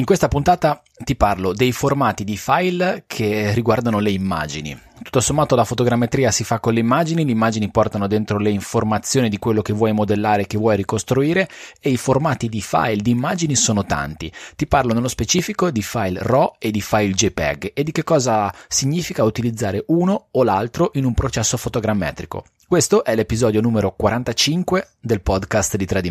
[0.00, 4.74] In questa puntata ti parlo dei formati di file che riguardano le immagini.
[5.02, 9.28] Tutto sommato la fotogrammetria si fa con le immagini, le immagini portano dentro le informazioni
[9.28, 11.46] di quello che vuoi modellare, che vuoi ricostruire
[11.78, 14.32] e i formati di file di immagini sono tanti.
[14.56, 18.50] Ti parlo nello specifico di file RAW e di file JPEG e di che cosa
[18.68, 22.42] significa utilizzare uno o l'altro in un processo fotogrammetrico.
[22.66, 26.08] Questo è l'episodio numero 45 del podcast di 3D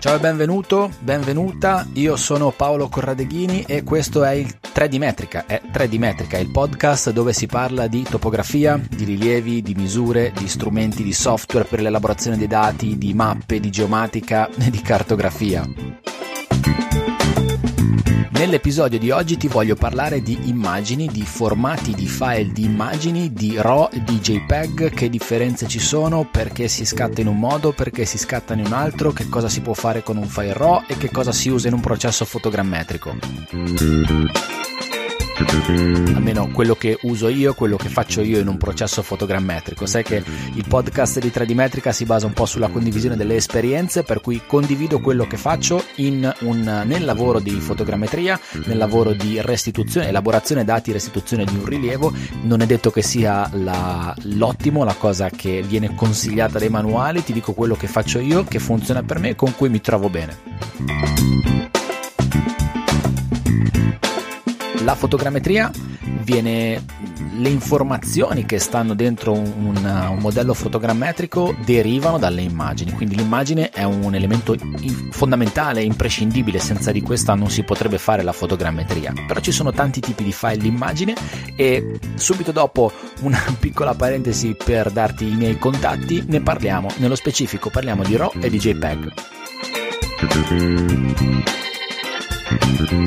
[0.00, 5.60] Ciao e benvenuto, benvenuta, io sono Paolo Corradeghini e questo è il 3D Metrica, è
[5.72, 11.02] 3D Metrica, il podcast dove si parla di topografia, di rilievi, di misure, di strumenti,
[11.02, 15.68] di software per l'elaborazione dei dati, di mappe, di geomatica e di cartografia.
[18.38, 23.56] Nell'episodio di oggi ti voglio parlare di immagini, di formati di file di immagini, di
[23.56, 28.16] RAW di JPEG, che differenze ci sono, perché si scatta in un modo, perché si
[28.16, 31.10] scatta in un altro, che cosa si può fare con un file RAW e che
[31.10, 33.16] cosa si usa in un processo fotogrammetrico
[36.14, 39.86] almeno quello che uso io, quello che faccio io in un processo fotogrammetrico.
[39.86, 40.22] Sai che
[40.54, 44.42] il podcast di 3D Metrica si basa un po' sulla condivisione delle esperienze, per cui
[44.46, 50.92] condivido quello che faccio un, nel lavoro di fotogrammetria, nel lavoro di restituzione, elaborazione dati,
[50.92, 52.12] restituzione di un rilievo.
[52.42, 57.32] Non è detto che sia la, l'ottimo, la cosa che viene consigliata dai manuali, ti
[57.32, 61.77] dico quello che faccio io, che funziona per me e con cui mi trovo bene.
[64.88, 65.70] La fotogrammetria
[66.22, 66.82] viene
[67.34, 73.82] le informazioni che stanno dentro un, un, modello fotogrammetrico derivano dalle immagini, quindi l'immagine è
[73.82, 74.56] un elemento
[75.10, 79.12] fondamentale, imprescindibile, senza di questa non si potrebbe fare la fotogrammetria.
[79.26, 81.14] Però ci sono tanti tipi di file di immagine
[81.54, 87.68] e subito dopo una piccola parentesi per darti i miei contatti, ne parliamo, nello specifico
[87.68, 89.12] parliamo di RAW e di JPEG.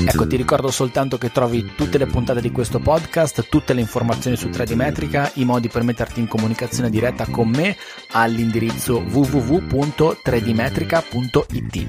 [0.06, 4.38] Ecco, ti ricordo soltanto che trovi tutte le puntate di questo podcast, tutte le informazioni
[4.38, 7.76] su 3D Metrica, i modi per metterti in comunicazione diretta con me
[8.12, 11.88] all'indirizzo www.3dmetrica.it.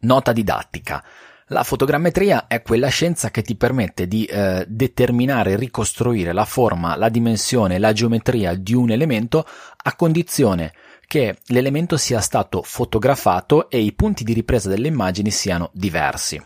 [0.00, 1.04] Nota didattica.
[1.50, 6.94] La fotogrammetria è quella scienza che ti permette di eh, determinare e ricostruire la forma,
[6.94, 9.46] la dimensione, la geometria di un elemento
[9.82, 10.74] a condizione
[11.06, 16.38] che l'elemento sia stato fotografato e i punti di ripresa delle immagini siano diversi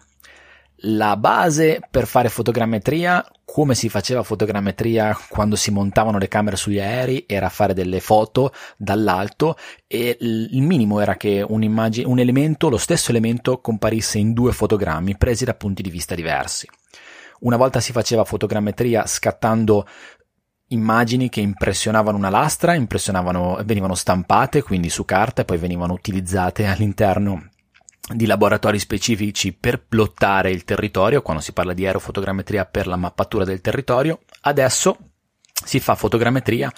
[0.85, 6.81] la base per fare fotogrammetria, come si faceva fotogrammetria quando si montavano le camere sugli
[6.81, 9.57] aerei, era fare delle foto dall'alto
[9.87, 11.63] e il minimo era che un,
[12.19, 16.69] elemento, lo stesso elemento, comparisse in due fotogrammi presi da punti di vista diversi.
[17.41, 19.87] Una volta si faceva fotogrammetria scattando
[20.69, 26.67] immagini che impressionavano una lastra, impressionavano, venivano stampate quindi su carta e poi venivano utilizzate
[26.67, 27.51] all'interno
[28.15, 33.45] di laboratori specifici per plottare il territorio, quando si parla di aerofotogrammetria per la mappatura
[33.45, 34.97] del territorio, adesso
[35.65, 36.73] si fa fotogrammetria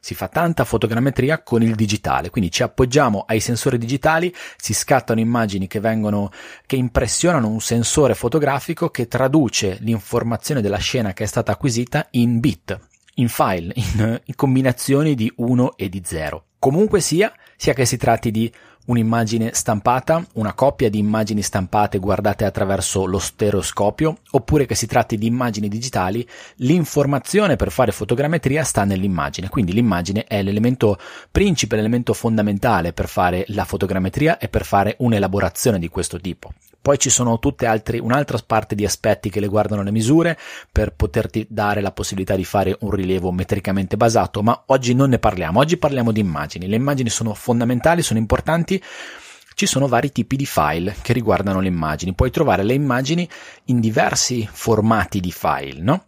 [0.00, 5.20] si fa tanta fotogrammetria con il digitale, quindi ci appoggiamo ai sensori digitali, si scattano
[5.20, 6.30] immagini che vengono,
[6.66, 12.40] che impressionano un sensore fotografico che traduce l'informazione della scena che è stata acquisita in
[12.40, 12.78] bit,
[13.14, 16.44] in file, in, in combinazioni di 1 e di 0.
[16.58, 18.52] Comunque sia, sia che si tratti di
[18.88, 25.16] un'immagine stampata, una coppia di immagini stampate guardate attraverso lo stereoscopio, oppure che si tratti
[25.16, 26.26] di immagini digitali,
[26.56, 30.98] l'informazione per fare fotogrammetria sta nell'immagine, quindi l'immagine è l'elemento
[31.30, 36.52] principe, l'elemento fondamentale per fare la fotogrammetria e per fare un'elaborazione di questo tipo.
[36.80, 40.38] Poi ci sono altre, un'altra parte di aspetti che riguardano le misure
[40.70, 45.18] per poterti dare la possibilità di fare un rilievo metricamente basato, ma oggi non ne
[45.18, 46.66] parliamo, oggi parliamo di immagini.
[46.66, 48.82] Le immagini sono fondamentali, sono importanti.
[49.54, 52.14] Ci sono vari tipi di file che riguardano le immagini.
[52.14, 53.28] Puoi trovare le immagini
[53.64, 56.04] in diversi formati di file, no?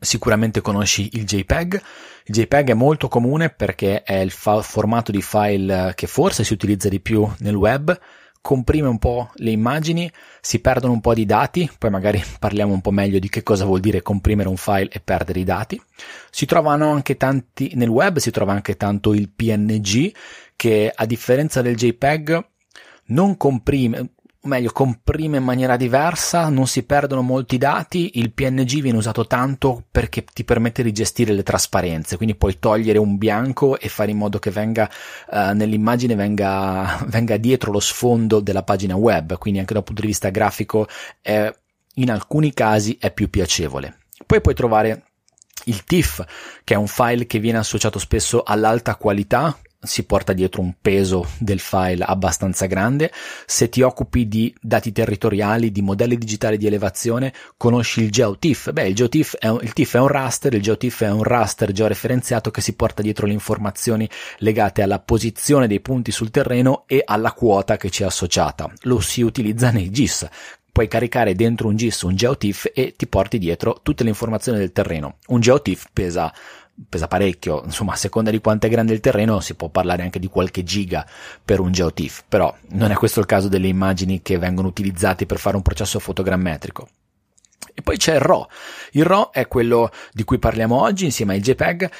[0.00, 1.82] Sicuramente conosci il JPEG.
[2.24, 6.52] Il JPEG è molto comune perché è il fa- formato di file che forse si
[6.52, 7.96] utilizza di più nel web
[8.42, 10.10] comprime un po' le immagini,
[10.40, 13.64] si perdono un po' di dati, poi magari parliamo un po' meglio di che cosa
[13.64, 15.80] vuol dire comprimere un file e perdere i dati.
[16.30, 20.12] Si trovano anche tanti nel web, si trova anche tanto il PNG
[20.56, 22.44] che a differenza del JPEG
[23.06, 24.10] non comprime,
[24.44, 29.24] o meglio, comprime in maniera diversa, non si perdono molti dati, il PNG viene usato
[29.28, 34.10] tanto perché ti permette di gestire le trasparenze, quindi puoi togliere un bianco e fare
[34.10, 34.90] in modo che venga
[35.30, 40.08] uh, nell'immagine venga, venga, dietro lo sfondo della pagina web, quindi anche dal punto di
[40.08, 40.88] vista grafico
[41.20, 41.54] è,
[41.94, 43.98] in alcuni casi è più piacevole.
[44.26, 45.04] Poi puoi trovare
[45.66, 46.24] il TIFF,
[46.64, 51.26] che è un file che viene associato spesso all'alta qualità, si porta dietro un peso
[51.38, 53.10] del file abbastanza grande.
[53.46, 58.72] Se ti occupi di dati territoriali, di modelli digitali di elevazione, conosci il GeoTIFF.
[58.72, 61.72] Beh, il GeoTIFF è un, il TIFF è un raster, il GeoTIFF è un raster
[61.72, 64.08] georeferenziato che si porta dietro le informazioni
[64.38, 68.70] legate alla posizione dei punti sul terreno e alla quota che ci è associata.
[68.82, 70.28] Lo si utilizza nei GIS
[70.72, 74.72] puoi caricare dentro un GIS un GeoTIFF e ti porti dietro tutte le informazioni del
[74.72, 75.18] terreno.
[75.26, 76.32] Un GeoTIFF pesa
[76.88, 80.18] pesa parecchio, insomma a seconda di quanto è grande il terreno si può parlare anche
[80.18, 81.06] di qualche giga
[81.44, 85.38] per un GeoTIFF, però non è questo il caso delle immagini che vengono utilizzate per
[85.38, 86.88] fare un processo fotogrammetrico.
[87.74, 88.46] E poi c'è il RAW.
[88.92, 91.90] Il RAW è quello di cui parliamo oggi insieme al JPEG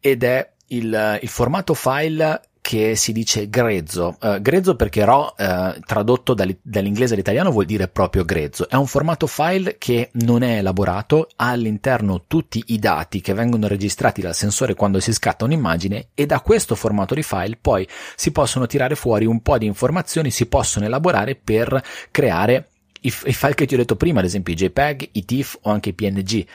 [0.00, 4.16] ed è il, il formato file che si dice grezzo.
[4.20, 8.68] Uh, grezzo perché RAW, uh, tradotto dall'inglese all'italiano, vuol dire proprio grezzo.
[8.68, 13.66] È un formato file che non è elaborato, ha all'interno tutti i dati che vengono
[13.66, 18.30] registrati dal sensore quando si scatta un'immagine e da questo formato di file poi si
[18.30, 21.82] possono tirare fuori un po' di informazioni, si possono elaborare per
[22.12, 22.68] creare
[23.00, 25.70] i, i file che ti ho detto prima, ad esempio i JPEG, i TIFF o
[25.70, 26.46] anche i PNG.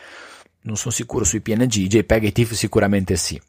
[0.62, 3.40] Non sono sicuro sui PNG, i JPEG e i TIFF sicuramente sì.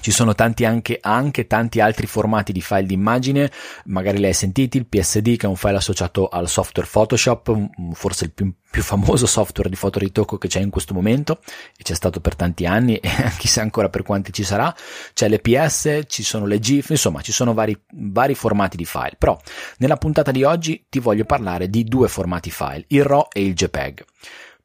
[0.00, 3.50] Ci sono tanti anche, anche, tanti altri formati di file di immagine,
[3.86, 8.24] magari li hai sentiti, il PSD che è un file associato al software Photoshop, forse
[8.26, 11.40] il più, più famoso software di fotoritocco che c'è in questo momento
[11.76, 14.74] e c'è stato per tanti anni e chissà ancora per quanti ci sarà.
[15.12, 19.16] C'è l'EPS, ci sono le GIF, insomma ci sono vari, vari formati di file.
[19.18, 19.38] Però
[19.78, 23.54] nella puntata di oggi ti voglio parlare di due formati file, il RAW e il
[23.54, 24.04] JPEG.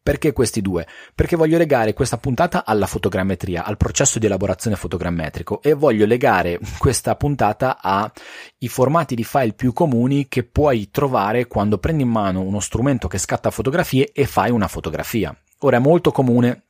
[0.04, 0.88] Perché questi due?
[1.14, 6.60] Perché voglio legare questa puntata alla fotogrammetria, al processo di elaborazione fotogrammetrico e voglio legare
[6.80, 12.42] questa puntata ai formati di file più comuni che puoi trovare quando prendi in mano
[12.42, 15.38] uno strumento che scatta fotografie e fai una fotografia.
[15.60, 16.64] Ora è molto comune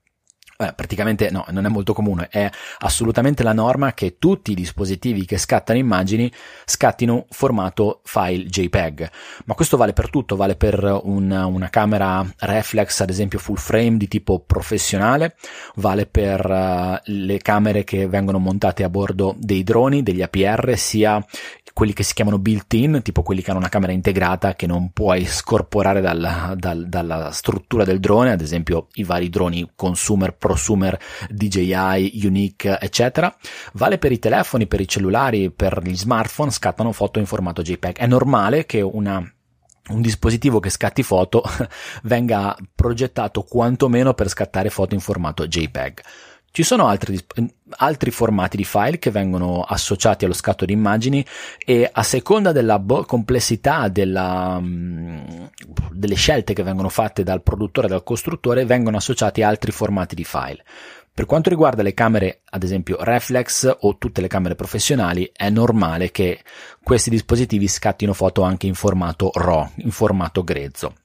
[0.62, 2.50] eh, praticamente no, non è molto comune, è
[2.80, 6.32] assolutamente la norma che tutti i dispositivi che scattano immagini
[6.66, 9.10] scattino formato file JPEG,
[9.46, 13.98] ma questo vale per tutto, vale per una, una camera reflex ad esempio full frame
[13.98, 15.36] di tipo professionale,
[15.76, 21.24] vale per uh, le camere che vengono montate a bordo dei droni, degli APR, sia
[21.74, 25.26] quelli che si chiamano built-in, tipo quelli che hanno una camera integrata che non puoi
[25.26, 31.00] scorporare dalla, dal, dalla struttura del drone, ad esempio i vari droni consumer, prosumer,
[31.30, 33.34] DJI, Unique, eccetera.
[33.74, 37.98] Vale per i telefoni, per i cellulari, per gli smartphone, scattano foto in formato JPEG.
[37.98, 39.24] È normale che una
[39.88, 41.44] un dispositivo che scatti foto
[42.04, 46.02] venga progettato quantomeno per scattare foto in formato JPEG.
[46.54, 47.18] Ci sono altri,
[47.78, 51.26] altri, formati di file che vengono associati allo scatto di immagini
[51.58, 55.50] e a seconda della bo- complessità della, um,
[55.92, 60.26] delle scelte che vengono fatte dal produttore e dal costruttore vengono associati altri formati di
[60.26, 60.62] file.
[61.14, 66.12] Per quanto riguarda le camere, ad esempio reflex o tutte le camere professionali, è normale
[66.12, 66.42] che
[66.84, 70.96] questi dispositivi scattino foto anche in formato RAW, in formato grezzo.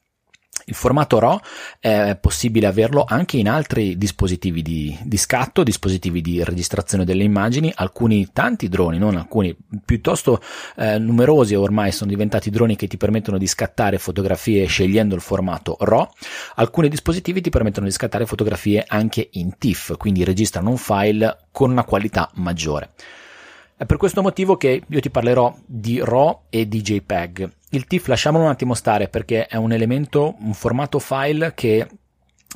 [0.69, 1.39] Il formato RAW
[1.79, 7.73] è possibile averlo anche in altri dispositivi di, di, scatto, dispositivi di registrazione delle immagini,
[7.73, 10.43] alcuni tanti droni, non alcuni, piuttosto
[10.75, 15.77] eh, numerosi ormai sono diventati droni che ti permettono di scattare fotografie scegliendo il formato
[15.79, 16.09] RAW,
[16.57, 21.71] alcuni dispositivi ti permettono di scattare fotografie anche in TIFF, quindi registrano un file con
[21.71, 22.91] una qualità maggiore.
[23.77, 27.53] È per questo motivo che io ti parlerò di RAW e di JPEG.
[27.71, 31.87] Il TIFF lasciamolo un attimo stare perché è un elemento, un formato file che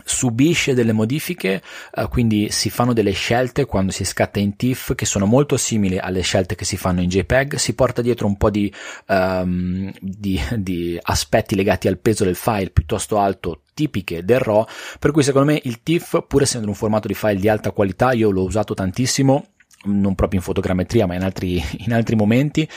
[0.04, 1.62] subisce delle modifiche,
[1.94, 5.98] uh, quindi si fanno delle scelte quando si scatta in TIFF che sono molto simili
[5.98, 8.72] alle scelte che si fanno in JPEG, si porta dietro un po' di,
[9.08, 14.64] um, di, di aspetti legati al peso del file piuttosto alto tipiche del RAW,
[14.98, 18.12] per cui secondo me il TIFF, pur essendo un formato di file di alta qualità,
[18.12, 19.46] io l'ho usato tantissimo,
[19.84, 22.68] non proprio in fotogrammetria ma in altri, in altri momenti,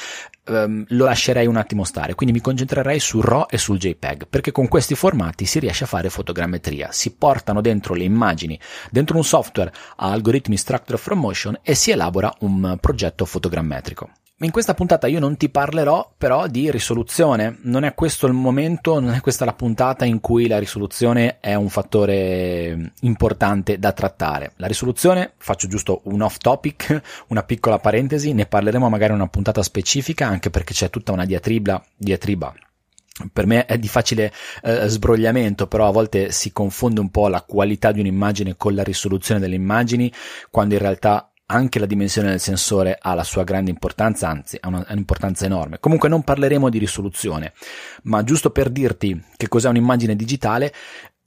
[0.48, 4.52] um, lo lascerei un attimo stare, quindi mi concentrerei sul RAW e sul JPEG, perché
[4.52, 8.60] con questi formati si riesce a fare fotogrammetria, si portano dentro le immagini,
[8.92, 14.10] dentro un software a algoritmi structure from motion e si elabora un progetto fotogrammetrico.
[14.44, 19.00] In questa puntata io non ti parlerò però di risoluzione, non è questo il momento,
[19.00, 24.52] non è questa la puntata in cui la risoluzione è un fattore importante da trattare.
[24.58, 29.30] La risoluzione, faccio giusto un off topic, una piccola parentesi, ne parleremo magari in una
[29.30, 32.54] puntata specifica anche perché c'è tutta una diatriba, diatriba
[33.32, 34.34] per me è di facile
[34.64, 38.84] eh, sbrogliamento, però a volte si confonde un po' la qualità di un'immagine con la
[38.84, 40.12] risoluzione delle immagini,
[40.50, 44.68] quando in realtà anche la dimensione del sensore ha la sua grande importanza, anzi ha
[44.68, 45.80] un'importanza enorme.
[45.80, 47.54] Comunque non parleremo di risoluzione,
[48.04, 50.74] ma giusto per dirti che cos'è un'immagine digitale,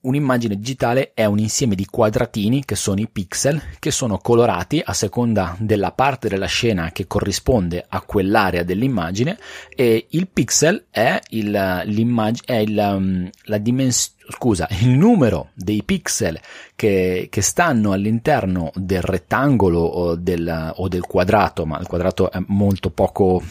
[0.06, 4.92] Un'immagine digitale è un insieme di quadratini che sono i pixel che sono colorati a
[4.92, 9.36] seconda della parte della scena che corrisponde a quell'area dell'immagine
[9.74, 16.38] e il pixel è il, è il, um, la dimensione scusa, il numero dei pixel
[16.76, 22.38] che, che stanno all'interno del rettangolo o del, o del quadrato, ma il quadrato è
[22.46, 23.42] molto poco,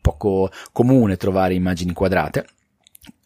[0.00, 2.46] poco comune trovare immagini quadrate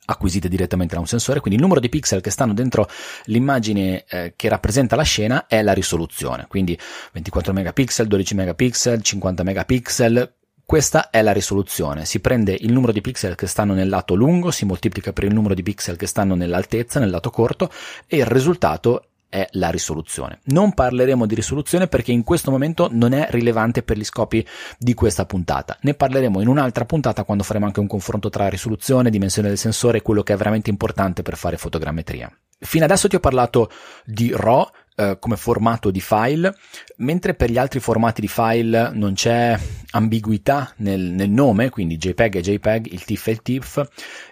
[0.07, 2.89] acquisite direttamente da un sensore, quindi il numero di pixel che stanno dentro
[3.25, 6.79] l'immagine eh, che rappresenta la scena è la risoluzione, quindi
[7.13, 10.35] 24 megapixel, 12 megapixel, 50 megapixel,
[10.67, 14.51] questa è la risoluzione, si prende il numero di pixel che stanno nel lato lungo,
[14.51, 17.71] si moltiplica per il numero di pixel che stanno nell'altezza, nel lato corto
[18.07, 20.39] e il risultato è la risoluzione.
[20.45, 24.47] Non parleremo di risoluzione perché in questo momento non è rilevante per gli scopi
[24.79, 25.77] di questa puntata.
[25.81, 29.99] Ne parleremo in un'altra puntata quando faremo anche un confronto tra risoluzione, dimensione del sensore
[29.99, 32.31] e quello che è veramente importante per fare fotogrammetria.
[32.61, 33.71] Fino adesso ti ho parlato
[34.05, 36.55] di RAW, eh, come formato di file,
[36.99, 39.59] mentre per gli altri formati di file non c'è
[39.91, 43.89] ambiguità nel, nel nome, quindi JPEG e JPEG, il TIFF e il TIFF,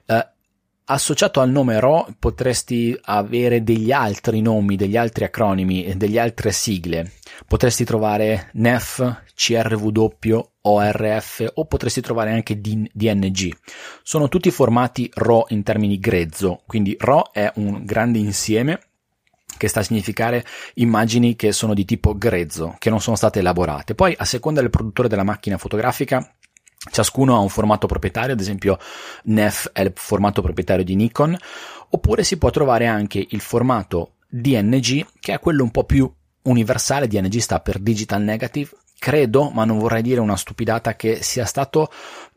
[0.07, 0.32] eh,
[0.93, 7.13] associato al nome RAW potresti avere degli altri nomi, degli altri acronimi, delle altre sigle.
[7.47, 10.07] Potresti trovare NEF, CRW,
[10.63, 13.57] ORF o potresti trovare anche DNG.
[14.03, 18.81] Sono tutti formati RAW in termini grezzo, quindi RAW è un grande insieme
[19.57, 20.45] che sta a significare
[20.75, 23.95] immagini che sono di tipo grezzo, che non sono state elaborate.
[23.95, 26.35] Poi, a seconda del produttore della macchina fotografica,
[26.91, 28.79] Ciascuno ha un formato proprietario, ad esempio
[29.25, 31.37] NEF è il formato proprietario di Nikon,
[31.91, 36.13] oppure si può trovare anche il formato DNG, che è quello un po' più
[36.43, 41.45] universale, DNG sta per Digital Negative, credo, ma non vorrei dire una stupidata, che sia
[41.45, 41.91] stato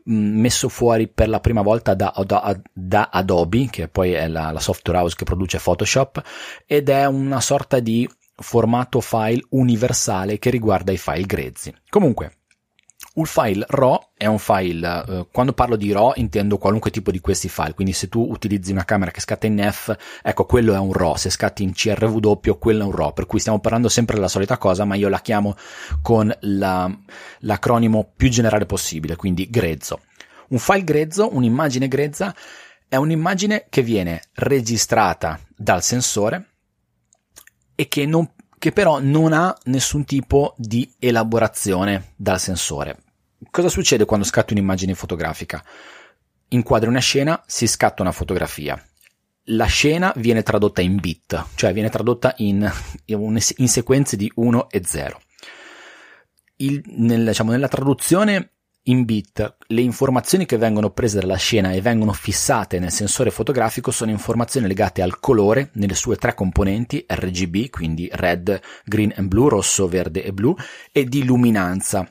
[0.04, 4.60] messo fuori per la prima volta da, da, da Adobe, che poi è la, la
[4.60, 6.22] software house che produce Photoshop,
[6.66, 11.74] ed è una sorta di formato file universale che riguarda i file grezzi.
[11.88, 12.35] Comunque,
[13.16, 17.20] un file RAW è un file, eh, quando parlo di RAW intendo qualunque tipo di
[17.20, 20.78] questi file, quindi se tu utilizzi una camera che scatta in NEF, ecco quello è
[20.78, 24.16] un RAW, se scatti in CRW quello è un RAW, per cui stiamo parlando sempre
[24.16, 25.56] della solita cosa, ma io la chiamo
[26.02, 26.90] con la,
[27.40, 30.00] l'acronimo più generale possibile, quindi grezzo.
[30.48, 32.34] Un file grezzo, un'immagine grezza,
[32.88, 36.50] è un'immagine che viene registrata dal sensore
[37.74, 43.02] e che non che però non ha nessun tipo di elaborazione dal sensore.
[43.56, 45.64] Cosa succede quando scatto un'immagine fotografica?
[46.48, 48.78] Inquadro una scena, si scatta una fotografia.
[49.44, 52.70] La scena viene tradotta in bit, cioè viene tradotta in,
[53.06, 55.20] in sequenze di 1 e 0.
[56.56, 58.50] Il, nel, diciamo, nella traduzione
[58.82, 63.90] in bit le informazioni che vengono prese dalla scena e vengono fissate nel sensore fotografico
[63.90, 69.48] sono informazioni legate al colore nelle sue tre componenti RGB, quindi red, green e blue,
[69.48, 70.54] rosso, verde e blu,
[70.92, 72.06] e di luminanza,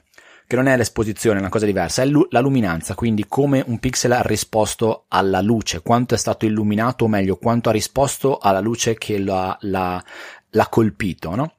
[0.47, 4.11] che non è l'esposizione, è una cosa diversa, è la luminanza, quindi come un pixel
[4.11, 8.95] ha risposto alla luce, quanto è stato illuminato, o meglio, quanto ha risposto alla luce
[8.95, 10.03] che l'ha, l'ha,
[10.49, 11.53] l'ha colpito, no?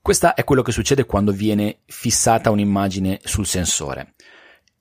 [0.00, 4.14] Questo è quello che succede quando viene fissata un'immagine sul sensore.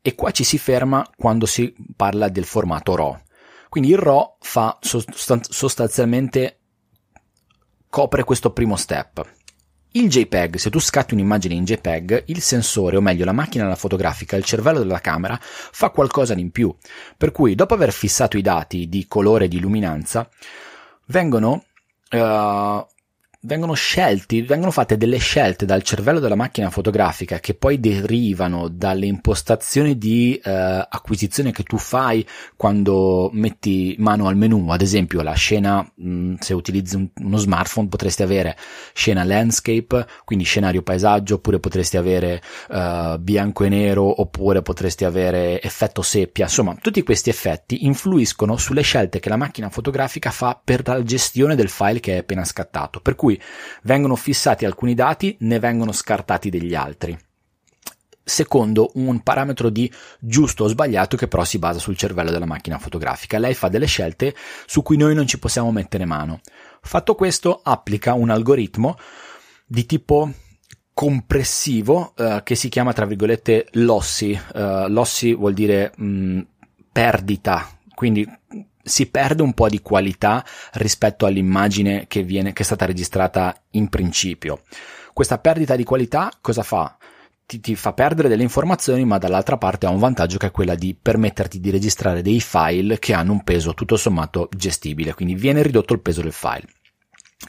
[0.01, 3.19] E qua ci si ferma quando si parla del formato RAW.
[3.67, 6.59] Quindi il RAW fa sostanzialmente
[7.89, 9.36] copre questo primo step.
[9.91, 14.35] Il JPEG, se tu scatti un'immagine in JPEG, il sensore, o meglio la macchina fotografica,
[14.35, 16.75] il cervello della camera, fa qualcosa in più.
[17.15, 20.29] Per cui, dopo aver fissato i dati di colore e di luminanza,
[21.07, 21.63] vengono
[22.11, 22.85] uh,
[23.47, 29.05] vengono scelti, vengono fatte delle scelte dal cervello della macchina fotografica che poi derivano dalle
[29.05, 32.27] impostazioni di eh, acquisizione che tu fai
[32.57, 37.37] quando metti mano al menu, ad esempio la scena, mh, mm, se utilizzi un, uno
[37.37, 38.57] smartphone potresti avere
[38.93, 45.61] scena landscape, quindi scenario paesaggio, oppure potresti avere uh, bianco e nero, oppure potresti avere
[45.61, 50.85] effetto seppia, insomma tutti questi effetti influiscono sulle scelte che la macchina fotografica fa per
[50.85, 53.36] la gestione del file che è appena scattato, per cui
[53.83, 57.17] vengono fissati alcuni dati, ne vengono scartati degli altri.
[58.27, 62.77] secondo un parametro di giusto o sbagliato che però si basa sul cervello della macchina
[62.77, 63.39] fotografica.
[63.39, 66.41] Lei fa delle scelte su cui noi non ci possiamo mettere mano.
[66.81, 68.97] Fatto questo, applica un algoritmo
[69.65, 70.29] di tipo
[70.93, 74.39] compressivo eh, che si chiama tra virgolette lossi.
[74.53, 76.41] Uh, lossi vuol dire mh,
[76.91, 78.27] perdita, quindi
[78.87, 83.89] si perde un po' di qualità rispetto all'immagine che, viene, che è stata registrata in
[83.89, 84.61] principio.
[85.13, 86.97] Questa perdita di qualità cosa fa?
[87.47, 90.75] ti, ti, fa perdere delle informazioni, ma dall'altra parte ha un vantaggio che è quella
[90.75, 95.63] di permetterti di registrare dei file che hanno un peso tutto sommato gestibile, quindi viene
[95.63, 96.67] ridotto il peso del file.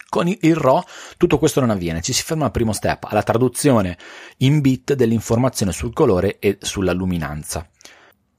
[0.08, 0.82] Con il RAW
[1.16, 3.98] tutto questo non avviene, ci si ferma al primo step, alla traduzione
[4.38, 7.68] in bit dell'informazione sul colore e sulla luminanza.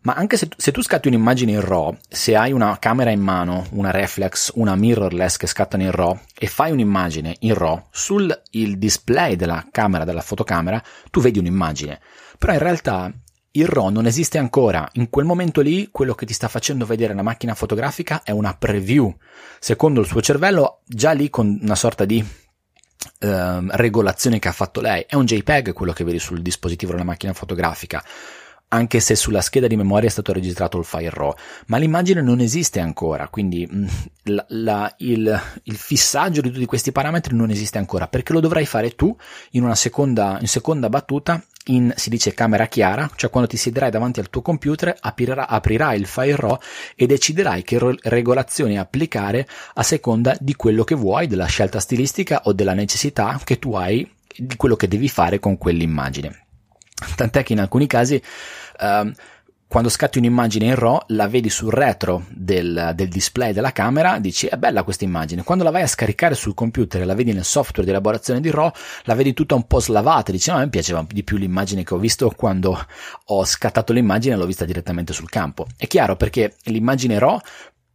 [0.01, 3.65] Ma anche se se tu, scatti un'immagine in RAW, se hai una camera in mano,
[3.72, 9.36] una reflex, una mirrorless che scattano in RAW e fai un'immagine in RAW sul display
[9.36, 12.00] della camera, della fotocamera, tu vedi un'immagine.
[12.38, 13.12] Però in realtà
[13.51, 14.88] il RAW non esiste ancora.
[14.94, 18.56] In quel momento lì, quello che ti sta facendo vedere la macchina fotografica è una
[18.56, 19.13] preview.
[19.60, 22.25] Secondo il suo cervello, già lì con una sorta di
[23.22, 25.06] Uh, regolazione che ha fatto lei.
[25.08, 28.03] È un JPEG quello che vedi sul dispositivo della macchina fotografica
[28.70, 31.34] anche se sulla scheda di memoria è stato registrato il file RAW,
[31.68, 33.88] ma l'immagine non esiste ancora, quindi mm,
[34.24, 38.66] la, la, il, il, fissaggio di tutti questi parametri non esiste ancora, perché lo dovrai
[38.66, 39.16] fare tu
[39.52, 43.90] in una seconda, in seconda battuta in, si dice camera chiara, cioè quando ti siederai
[43.90, 46.58] davanti al tuo computer aprirà, aprirai il file RAW
[46.96, 52.54] e deciderai che regolazioni applicare a seconda di quello che vuoi, della scelta stilistica o
[52.54, 56.46] della necessità che tu hai di quello che devi fare con quell'immagine.
[57.16, 58.22] Tant'è che in alcuni casi
[58.80, 59.12] uh,
[59.70, 64.48] quando scatti un'immagine in RAW la vedi sul retro del, del, display della camera, dici
[64.48, 65.44] è bella questa immagine.
[65.44, 68.50] Quando la vai a scaricare sul computer e la vedi nel software di elaborazione di
[68.50, 68.72] RAW,
[69.04, 71.94] la vedi tutta un po' slavata, dici no, a me piaceva di più l'immagine che
[71.94, 72.84] ho visto quando
[73.26, 75.68] ho scattato l'immagine e l'ho vista direttamente sul campo.
[75.78, 77.40] È chiaro perché l'immagine RAW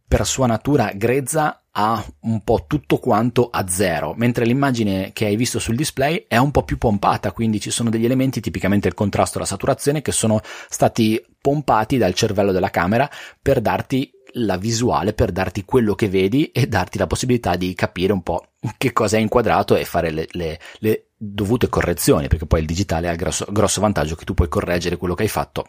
[0.07, 5.35] per sua natura grezza ha un po' tutto quanto a zero, mentre l'immagine che hai
[5.35, 8.93] visto sul display è un po' più pompata, quindi ci sono degli elementi, tipicamente il
[8.93, 10.39] contrasto e la saturazione, che sono
[10.69, 13.09] stati pompati dal cervello della camera
[13.41, 18.13] per darti la visuale, per darti quello che vedi e darti la possibilità di capire
[18.13, 22.61] un po' che cosa è inquadrato e fare le, le, le dovute correzioni, perché poi
[22.61, 25.67] il digitale ha il grosso, grosso vantaggio che tu puoi correggere quello che hai fatto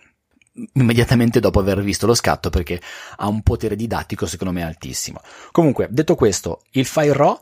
[0.74, 2.80] immediatamente dopo aver visto lo scatto perché
[3.16, 5.20] ha un potere didattico secondo me altissimo.
[5.52, 7.38] Comunque, detto questo, il file RAW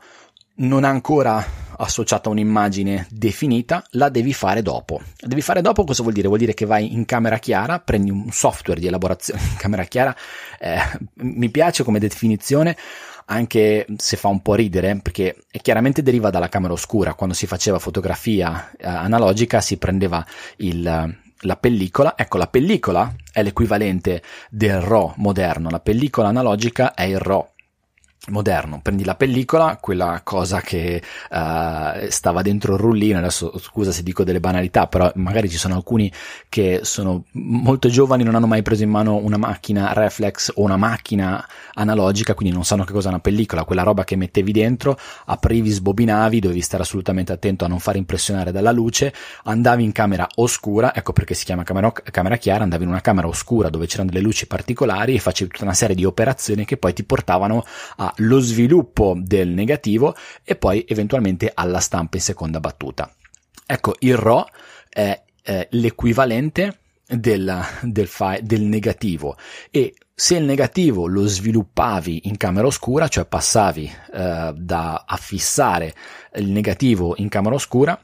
[0.57, 1.43] non ha ancora
[1.77, 5.01] associata un'immagine definita, la devi fare dopo.
[5.17, 6.27] La devi fare dopo cosa vuol dire?
[6.27, 10.15] Vuol dire che vai in camera chiara, prendi un software di elaborazione in camera chiara,
[10.59, 10.77] eh,
[11.15, 12.77] mi piace come definizione,
[13.25, 17.15] anche se fa un po' ridere, perché chiaramente deriva dalla camera oscura.
[17.15, 20.25] Quando si faceva fotografia eh, analogica si prendeva
[20.57, 27.03] il, la pellicola, ecco la pellicola è l'equivalente del RAW moderno, la pellicola analogica è
[27.03, 27.54] il RAW
[28.27, 34.03] moderno, prendi la pellicola, quella cosa che uh, stava dentro il rullino, adesso scusa se
[34.03, 36.11] dico delle banalità, però magari ci sono alcuni
[36.49, 40.77] che sono molto giovani, non hanno mai preso in mano una macchina reflex o una
[40.77, 44.97] macchina analogica, quindi non sanno che cosa è una pellicola, quella roba che mettevi dentro,
[45.25, 50.27] aprivi, sbobinavi, dovevi stare assolutamente attento a non fare impressionare dalla luce, andavi in camera
[50.35, 54.09] oscura, ecco perché si chiama camera, camera chiara, andavi in una camera oscura dove c'erano
[54.09, 57.63] delle luci particolari e facevi tutta una serie di operazioni che poi ti portavano
[57.97, 63.11] a lo sviluppo del negativo e poi eventualmente alla stampa in seconda battuta.
[63.65, 64.45] Ecco, il RAW
[64.89, 69.37] è eh, l'equivalente del, del, file, del negativo
[69.69, 75.93] e se il negativo lo sviluppavi in camera oscura, cioè passavi eh, da affissare
[76.35, 77.99] il negativo in camera oscura,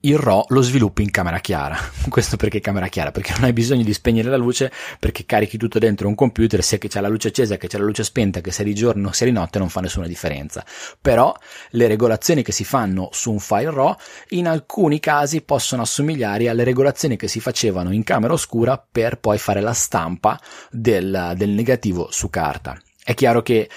[0.00, 1.76] il RAW lo sviluppi in camera chiara.
[2.08, 3.10] Questo perché camera chiara?
[3.10, 6.78] Perché non hai bisogno di spegnere la luce perché carichi tutto dentro un computer, sia
[6.78, 9.26] che c'è la luce accesa che c'è la luce spenta, che sia di giorno sia
[9.26, 10.64] di notte non fa nessuna differenza.
[11.00, 11.34] Però
[11.70, 13.96] le regolazioni che si fanno su un file RAW
[14.30, 19.38] in alcuni casi possono assomigliare alle regolazioni che si facevano in camera oscura per poi
[19.38, 20.38] fare la stampa
[20.70, 22.80] del, del negativo su carta.
[23.08, 23.70] È chiaro che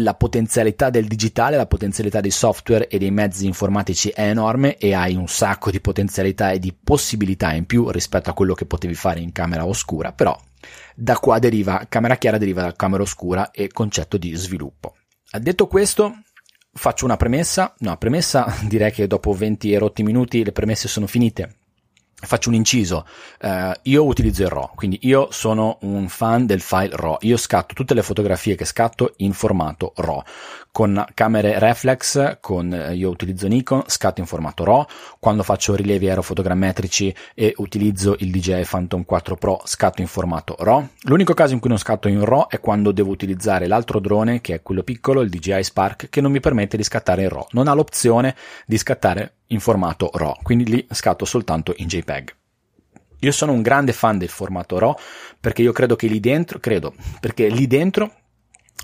[0.00, 4.94] la potenzialità del digitale, la potenzialità dei software e dei mezzi informatici è enorme e
[4.94, 8.94] hai un sacco di potenzialità e di possibilità in più rispetto a quello che potevi
[8.94, 10.38] fare in camera oscura, però
[10.94, 14.96] da qua deriva, camera chiara deriva da camera oscura e concetto di sviluppo.
[15.38, 16.22] Detto questo,
[16.72, 21.06] faccio una premessa, no, premessa direi che dopo 20 e rotti minuti le premesse sono
[21.06, 21.59] finite,
[22.26, 23.06] faccio un inciso,
[23.40, 27.74] eh, io utilizzo il RAW, quindi io sono un fan del file RAW, io scatto
[27.74, 30.22] tutte le fotografie che scatto in formato RAW,
[30.72, 34.86] con camere reflex, con, eh, io utilizzo Nikon, scatto in formato RAW,
[35.18, 40.88] quando faccio rilievi aerofotogrammetrici e utilizzo il DJI Phantom 4 Pro, scatto in formato RAW.
[41.02, 44.54] L'unico caso in cui non scatto in RAW è quando devo utilizzare l'altro drone, che
[44.54, 47.66] è quello piccolo, il DJI Spark, che non mi permette di scattare in RAW, non
[47.66, 52.34] ha l'opzione di scattare in formato RAW, quindi lì scatto soltanto in JPEG.
[53.20, 54.94] Io sono un grande fan del formato RAW
[55.38, 58.14] perché io credo che lì dentro, credo, perché lì dentro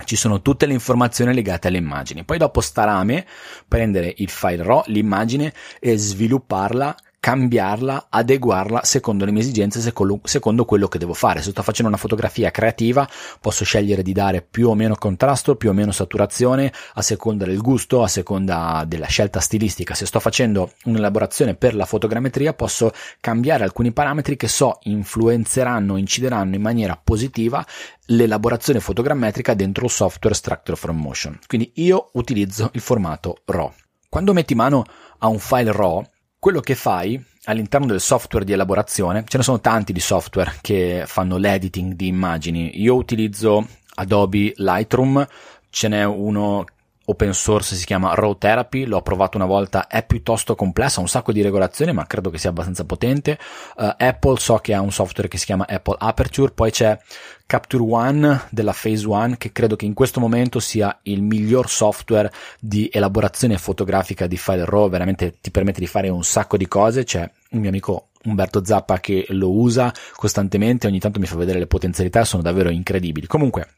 [0.05, 2.24] ci sono tutte le informazioni legate alle immagini.
[2.24, 3.26] Poi dopo starà a me
[3.66, 6.94] prendere il file RAW, l'immagine e svilupparla
[7.26, 11.42] cambiarla, adeguarla secondo le mie esigenze, secondo quello che devo fare.
[11.42, 13.08] Se sto facendo una fotografia creativa,
[13.40, 17.60] posso scegliere di dare più o meno contrasto, più o meno saturazione, a seconda del
[17.60, 19.94] gusto, a seconda della scelta stilistica.
[19.94, 26.54] Se sto facendo un'elaborazione per la fotogrammetria, posso cambiare alcuni parametri che so influenzeranno, incideranno
[26.54, 27.66] in maniera positiva
[28.04, 31.36] l'elaborazione fotogrammetrica dentro il software Structure from Motion.
[31.48, 33.72] Quindi io utilizzo il formato RAW.
[34.08, 34.84] Quando metti mano
[35.18, 36.04] a un file RAW,
[36.46, 41.02] quello che fai all'interno del software di elaborazione, ce ne sono tanti di software che
[41.04, 42.80] fanno l'editing di immagini.
[42.80, 45.26] Io utilizzo Adobe Lightroom,
[45.70, 46.64] ce n'è uno
[47.07, 51.09] open source si chiama Raw Therapy, l'ho provato una volta, è piuttosto complessa, ha un
[51.09, 53.38] sacco di regolazioni, ma credo che sia abbastanza potente.
[53.77, 56.99] Uh, Apple so che ha un software che si chiama Apple Aperture, poi c'è
[57.47, 62.31] Capture One della Phase One, che credo che in questo momento sia il miglior software
[62.59, 67.05] di elaborazione fotografica di file RAW, veramente ti permette di fare un sacco di cose,
[67.05, 71.61] c'è un mio amico Umberto Zappa che lo usa costantemente, ogni tanto mi fa vedere
[71.61, 73.29] le potenzialità, sono davvero incredibili.
[73.29, 73.69] Comunque,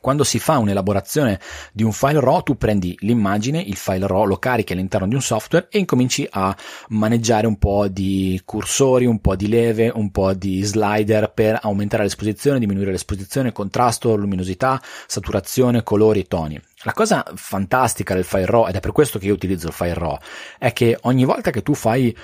[0.00, 1.38] quando si fa un'elaborazione
[1.72, 5.22] di un file RAW, tu prendi l'immagine, il file RAW, lo carichi all'interno di un
[5.22, 6.56] software e incominci a
[6.88, 12.02] maneggiare un po' di cursori, un po' di leve, un po' di slider per aumentare
[12.02, 16.60] l'esposizione, diminuire l'esposizione, contrasto, luminosità, saturazione, colori, toni.
[16.82, 19.94] La cosa fantastica del file RAW, ed è per questo che io utilizzo il file
[19.94, 20.18] RAW,
[20.58, 22.14] è che ogni volta che tu fai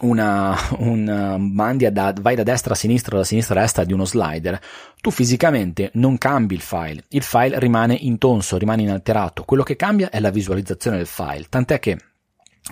[0.00, 3.92] una, un mandi da, vai da destra a sinistra o da sinistra a destra di
[3.92, 4.60] uno slider,
[5.00, 10.10] tu fisicamente non cambi il file, il file rimane intonso, rimane inalterato, quello che cambia
[10.10, 11.98] è la visualizzazione del file, tant'è che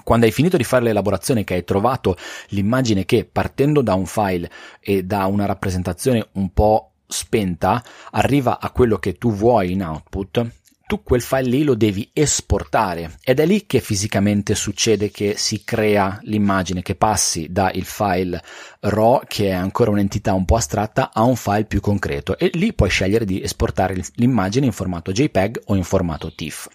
[0.05, 2.17] quando hai finito di fare l'elaborazione che hai trovato
[2.49, 8.71] l'immagine che partendo da un file e da una rappresentazione un po' spenta arriva a
[8.71, 10.47] quello che tu vuoi in output,
[10.89, 13.19] tu quel file lì lo devi esportare.
[13.23, 18.43] Ed è lì che fisicamente succede che si crea l'immagine che passi dal file
[18.81, 22.39] RAW che è ancora un'entità un po' astratta a un file più concreto.
[22.39, 26.69] E lì puoi scegliere di esportare l'immagine in formato JPEG o in formato TIFF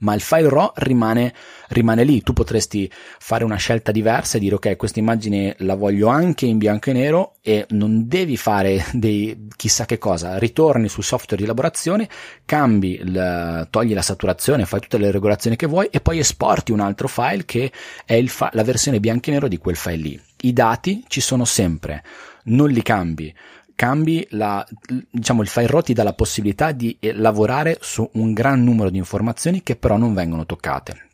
[0.00, 1.32] ma il file RAW rimane,
[1.68, 2.22] rimane lì.
[2.22, 6.58] Tu potresti fare una scelta diversa e dire ok, questa immagine la voglio anche in
[6.58, 10.38] bianco e nero e non devi fare dei chissà che cosa.
[10.38, 12.08] Ritorni sul software di elaborazione,
[12.44, 16.80] cambi, il, togli la saturazione, fai tutte le regolazioni che vuoi e poi esporti un
[16.80, 17.72] altro file che
[18.04, 20.20] è fa- la versione bianco e nero di quel file lì.
[20.42, 22.02] I dati ci sono sempre,
[22.44, 23.34] non li cambi
[23.80, 24.62] cambi la,
[25.10, 28.90] diciamo, il file RAW ti dà la possibilità di eh, lavorare su un gran numero
[28.90, 31.08] di informazioni che però non vengono toccate.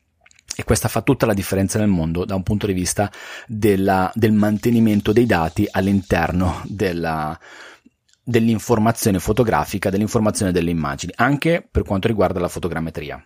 [0.56, 3.08] E questa fa tutta la differenza nel mondo da un punto di vista
[3.46, 7.38] della, del mantenimento dei dati all'interno della,
[8.20, 13.24] dell'informazione fotografica, dell'informazione delle immagini, anche per quanto riguarda la fotogrammetria.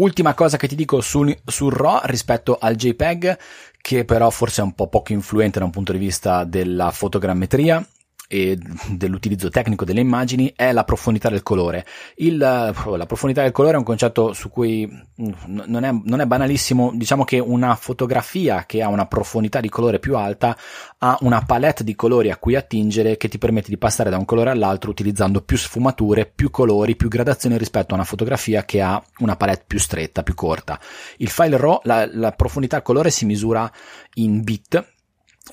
[0.00, 3.38] Ultima cosa che ti dico sul, sul RAW rispetto al JPEG,
[3.80, 7.86] che però forse è un po' poco influente da un punto di vista della fotogrammetria,
[8.32, 11.84] e dell'utilizzo tecnico delle immagini è la profondità del colore.
[12.14, 15.32] Il, la profondità del colore è un concetto su cui mm,
[15.66, 19.98] non è, non è banalissimo, diciamo che una fotografia che ha una profondità di colore
[19.98, 20.56] più alta
[20.98, 24.24] ha una palette di colori a cui attingere che ti permette di passare da un
[24.24, 29.02] colore all'altro utilizzando più sfumature, più colori, più gradazioni rispetto a una fotografia che ha
[29.18, 30.78] una palette più stretta, più corta.
[31.16, 33.68] Il file RAW, la, la profondità colore si misura
[34.14, 34.98] in bit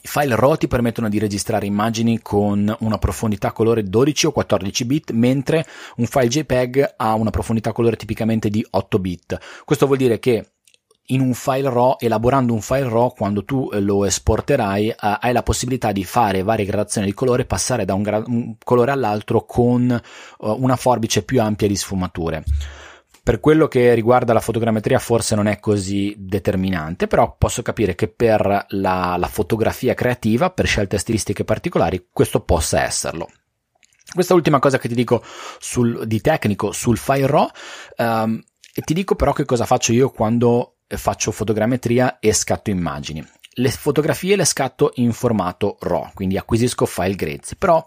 [0.01, 4.85] i file RAW ti permettono di registrare immagini con una profondità colore 12 o 14
[4.85, 5.65] bit, mentre
[5.97, 9.37] un file JPEG ha una profondità colore tipicamente di 8 bit.
[9.65, 10.51] Questo vuol dire che
[11.09, 15.43] in un file RAW, elaborando un file RAW, quando tu lo esporterai, eh, hai la
[15.43, 20.01] possibilità di fare varie gradazioni di colore, passare da un, gra- un colore all'altro con
[20.39, 22.43] uh, una forbice più ampia di sfumature.
[23.27, 28.07] Per quello che riguarda la fotogrammetria forse non è così determinante, però posso capire che
[28.07, 33.27] per la, la fotografia creativa, per scelte stilistiche particolari, questo possa esserlo.
[34.13, 35.21] Questa ultima cosa che ti dico
[35.59, 37.49] sul, di tecnico sul file RAW,
[37.97, 38.41] um,
[38.73, 43.21] e ti dico però che cosa faccio io quando faccio fotogrammetria e scatto immagini.
[43.59, 47.83] le fotografie le scatto in formato RAW, quindi acquisisco file grezzi, però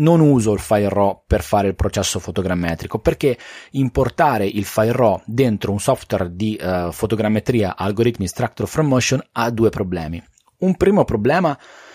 [0.00, 3.38] non uso il file RAW per fare il processo fotogrammetrico perché
[3.72, 9.50] importare il file RAW dentro un software di uh, fotogrammetria algoritmi Structure from Motion ha
[9.50, 10.22] due problemi.
[10.58, 11.89] Un primo problema è,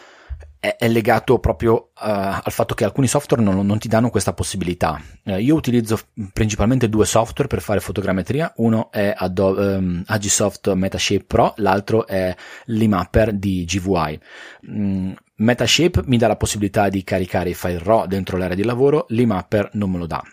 [0.78, 5.00] è legato proprio uh, al fatto che alcuni software non, non ti danno questa possibilità.
[5.24, 6.00] Uh, io utilizzo
[6.34, 12.36] principalmente due software per fare fotogrammetria, uno è Adobe, um, Agisoft Metashape Pro, l'altro è
[12.66, 14.20] l'Imapper di GVI.
[14.70, 19.06] Mm, Metashape mi dà la possibilità di caricare i file RAW dentro l'area di lavoro,
[19.10, 20.24] l'Imapper non me lo dà.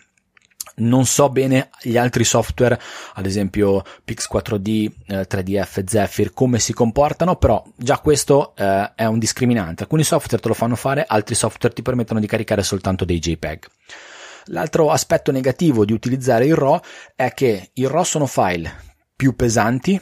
[0.75, 2.79] Non so bene gli altri software,
[3.13, 9.19] ad esempio Pix4D, eh, 3DF, Zephyr, come si comportano, però già questo eh, è un
[9.19, 9.83] discriminante.
[9.83, 13.67] Alcuni software te lo fanno fare, altri software ti permettono di caricare soltanto dei JPEG.
[14.47, 16.79] L'altro aspetto negativo di utilizzare il RAW
[17.15, 18.73] è che i RAW sono file
[19.15, 19.99] più pesanti,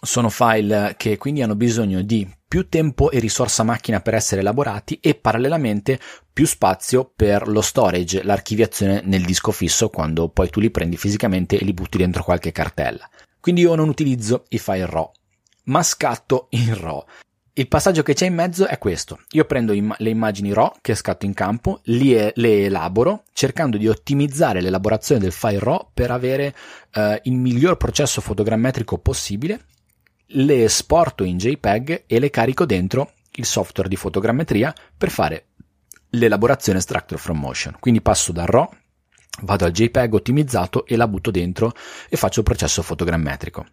[0.00, 5.00] sono file che quindi hanno bisogno di più tempo e risorsa macchina per essere elaborati
[5.02, 5.98] e parallelamente
[6.32, 11.58] più spazio per lo storage, l'archiviazione nel disco fisso quando poi tu li prendi fisicamente
[11.58, 13.10] e li butti dentro qualche cartella.
[13.40, 15.10] Quindi io non utilizzo i file RAW,
[15.64, 17.04] ma scatto in RAW.
[17.54, 19.18] Il passaggio che c'è in mezzo è questo.
[19.30, 23.88] Io prendo im- le immagini RAW che scatto in campo, e- le elaboro, cercando di
[23.88, 26.54] ottimizzare l'elaborazione del file RAW per avere
[26.92, 29.64] eh, il miglior processo fotogrammetrico possibile
[30.28, 35.46] le esporto in JPEG e le carico dentro il software di fotogrammetria per fare
[36.10, 37.76] l'elaborazione Structure from Motion.
[37.80, 38.68] Quindi passo da RAW,
[39.42, 41.72] vado al JPEG ottimizzato e la butto dentro
[42.08, 43.66] e faccio il processo fotogrammetrico.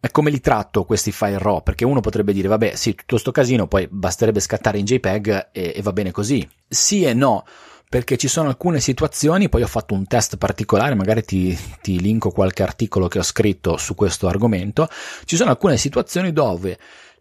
[0.00, 1.62] E come li tratto questi file RAW?
[1.62, 5.72] Perché uno potrebbe dire, vabbè, sì, tutto sto casino, poi basterebbe scattare in JPEG e,
[5.76, 6.46] e va bene così.
[6.68, 7.44] Sì e no
[7.94, 12.32] perché ci sono alcune situazioni, poi ho fatto un test particolare, magari ti, ti linko
[12.32, 14.88] qualche articolo che ho scritto su questo argomento,
[15.24, 16.76] ci sono alcune situazioni dove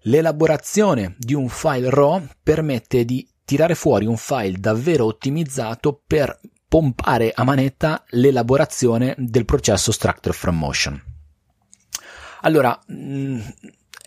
[0.05, 7.33] l'elaborazione di un file RAW permette di tirare fuori un file davvero ottimizzato per pompare
[7.35, 10.99] a manetta l'elaborazione del processo Structure from Motion.
[12.41, 13.39] Allora, mh,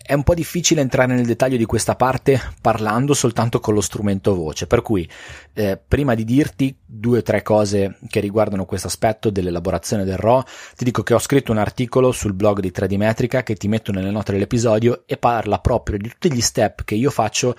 [0.07, 4.33] è un po' difficile entrare nel dettaglio di questa parte parlando soltanto con lo strumento
[4.33, 5.07] voce, per cui
[5.53, 10.43] eh, prima di dirti due o tre cose che riguardano questo aspetto dell'elaborazione del RAW,
[10.77, 13.91] ti dico che ho scritto un articolo sul blog di 3D Metrica che ti metto
[13.91, 17.53] nelle note dell'episodio e parla proprio di tutti gli step che io faccio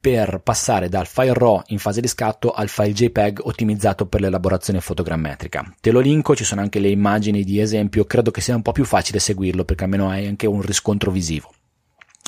[0.00, 4.80] per passare dal file RAW in fase di scatto al file JPEG ottimizzato per l'elaborazione
[4.80, 5.74] fotogrammetrica.
[5.78, 8.72] Te lo linko, ci sono anche le immagini di esempio, credo che sia un po'
[8.72, 11.52] più facile seguirlo perché almeno hai anche un riscontro visivo.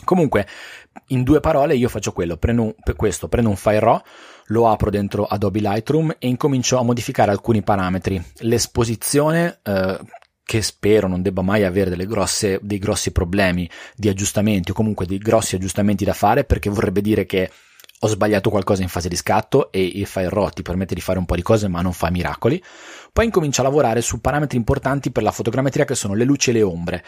[0.04, 0.46] Comunque,
[1.08, 4.00] in due parole, io faccio quello, prendo questo, prendo un file RAW,
[4.46, 8.22] lo apro dentro Adobe Lightroom e incomincio a modificare alcuni parametri.
[8.38, 9.98] L'esposizione, eh,
[10.44, 15.18] che spero non debba mai avere grosse, dei grossi problemi di aggiustamenti o comunque dei
[15.18, 17.50] grossi aggiustamenti da fare, perché vorrebbe dire che
[18.00, 21.18] ho sbagliato qualcosa in fase di scatto e il file RAW ti permette di fare
[21.18, 22.62] un po' di cose ma non fa miracoli.
[23.12, 26.52] Poi incomincio a lavorare su parametri importanti per la fotogrammetria che sono le luci e
[26.52, 27.04] le ombre.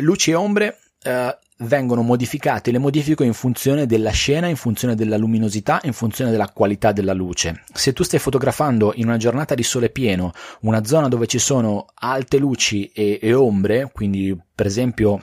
[0.00, 5.16] Luci e ombre eh, vengono modificate, le modifico in funzione della scena, in funzione della
[5.16, 7.62] luminosità, in funzione della qualità della luce.
[7.72, 11.86] Se tu stai fotografando in una giornata di sole pieno una zona dove ci sono
[11.94, 15.20] alte luci e, e ombre, quindi per esempio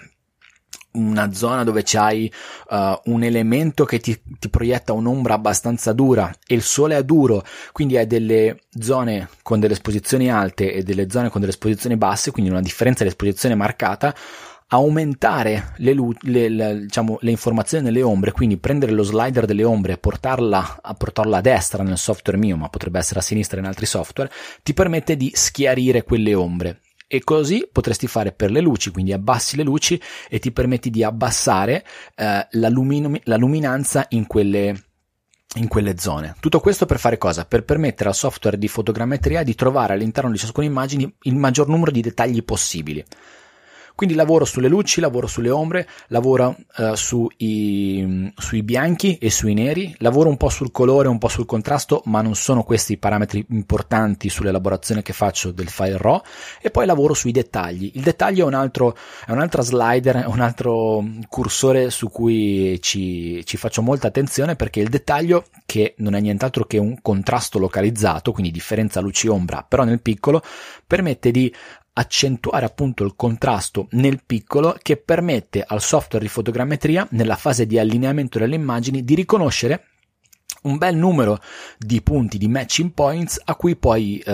[0.98, 2.32] una zona dove c'hai
[2.70, 7.46] uh, un elemento che ti, ti, proietta un'ombra abbastanza dura e il sole è duro,
[7.72, 12.32] quindi hai delle zone con delle esposizioni alte e delle zone con delle esposizioni basse,
[12.32, 14.16] quindi una differenza di esposizione marcata,
[14.70, 19.94] aumentare le, le, le, diciamo, le, informazioni nelle ombre, quindi prendere lo slider delle ombre
[19.94, 23.66] e portarla a, portarla a destra nel software mio, ma potrebbe essere a sinistra in
[23.66, 24.32] altri software,
[24.64, 26.82] ti permette di schiarire quelle ombre.
[27.10, 31.04] E così potresti fare per le luci, quindi abbassi le luci e ti permetti di
[31.04, 34.84] abbassare eh, la, lumino- la luminanza in quelle,
[35.56, 36.36] in quelle zone.
[36.42, 37.46] Tutto questo per fare cosa?
[37.46, 41.92] Per permettere al software di fotogrammetria di trovare all'interno di ciascuna immagine il maggior numero
[41.92, 43.02] di dettagli possibili.
[43.98, 49.92] Quindi lavoro sulle luci, lavoro sulle ombre, lavoro uh, sui, sui bianchi e sui neri,
[49.98, 53.44] lavoro un po' sul colore, un po' sul contrasto, ma non sono questi i parametri
[53.50, 56.22] importanti sull'elaborazione che faccio del file RAW
[56.62, 57.90] e poi lavoro sui dettagli.
[57.96, 63.44] Il dettaglio è un altro, è un'altra slider, è un altro cursore su cui ci,
[63.48, 68.32] ci faccio molta attenzione perché il dettaglio, che non è nient'altro che un contrasto localizzato,
[68.32, 70.44] quindi differenza luci-ombra, però nel piccolo,
[70.86, 71.52] permette di
[71.98, 77.80] accentuare appunto il contrasto nel piccolo che permette al software di fotogrammetria nella fase di
[77.80, 79.84] allineamento delle immagini di riconoscere
[80.64, 81.40] un bel numero
[81.78, 84.32] di punti di matching points a cui poi eh,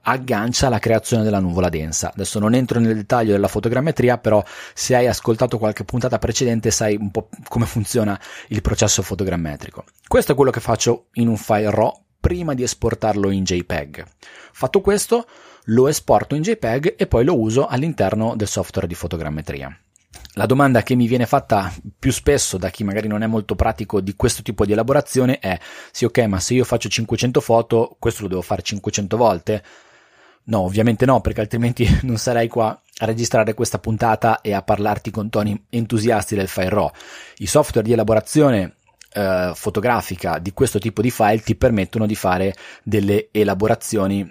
[0.00, 2.12] aggancia la creazione della nuvola densa.
[2.12, 4.42] Adesso non entro nel dettaglio della fotogrammetria, però
[4.74, 9.84] se hai ascoltato qualche puntata precedente sai un po' come funziona il processo fotogrammetrico.
[10.06, 14.04] Questo è quello che faccio in un file RAW prima di esportarlo in JPEG.
[14.52, 15.26] Fatto questo,
[15.66, 19.76] lo esporto in JPEG e poi lo uso all'interno del software di fotogrammetria.
[20.34, 24.00] La domanda che mi viene fatta più spesso da chi magari non è molto pratico
[24.00, 25.58] di questo tipo di elaborazione è:
[25.90, 29.62] sì, ok, ma se io faccio 500 foto, questo lo devo fare 500 volte?
[30.44, 35.10] No, ovviamente no, perché altrimenti non sarei qua a registrare questa puntata e a parlarti
[35.10, 36.90] con toni entusiasti del file RAW.
[37.38, 38.76] I software di elaborazione
[39.12, 44.30] eh, fotografica di questo tipo di file ti permettono di fare delle elaborazioni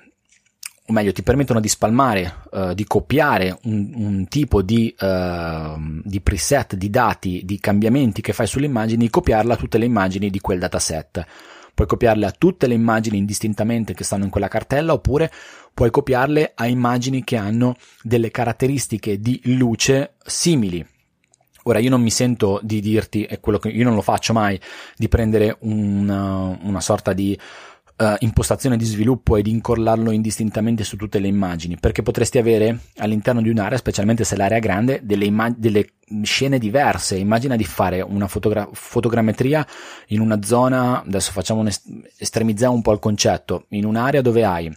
[0.87, 6.21] o meglio ti permettono di spalmare, uh, di copiare un, un tipo di, uh, di,
[6.21, 10.39] preset di dati, di cambiamenti che fai sulle immagini, copiarla a tutte le immagini di
[10.39, 11.25] quel dataset.
[11.73, 15.29] Puoi copiarle a tutte le immagini indistintamente che stanno in quella cartella oppure
[15.73, 20.85] puoi copiarle a immagini che hanno delle caratteristiche di luce simili.
[21.63, 24.59] Ora io non mi sento di dirti, è quello che io non lo faccio mai,
[24.95, 27.37] di prendere una, una sorta di
[27.97, 32.79] uh, impostazione di sviluppo e di incollarlo indistintamente su tutte le immagini, perché potresti avere
[32.97, 37.17] all'interno di un'area, specialmente se l'area è grande, delle, immag- delle scene diverse.
[37.17, 39.65] Immagina di fare una fotogra- fotogrammetria
[40.07, 44.43] in una zona, adesso facciamo un est- estremizziamo un po' il concetto, in un'area dove
[44.43, 44.71] hai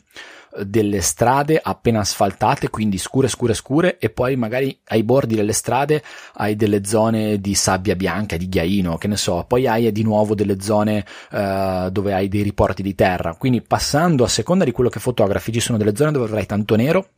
[0.65, 6.03] delle strade appena asfaltate, quindi scure, scure, scure, e poi magari ai bordi delle strade
[6.35, 10.35] hai delle zone di sabbia bianca, di ghiaino, che ne so, poi hai di nuovo
[10.35, 13.35] delle zone uh, dove hai dei riporti di terra.
[13.35, 16.77] Quindi passando a seconda di quello che fotografi, ci sono delle zone dove avrai tanto
[16.77, 17.09] nero,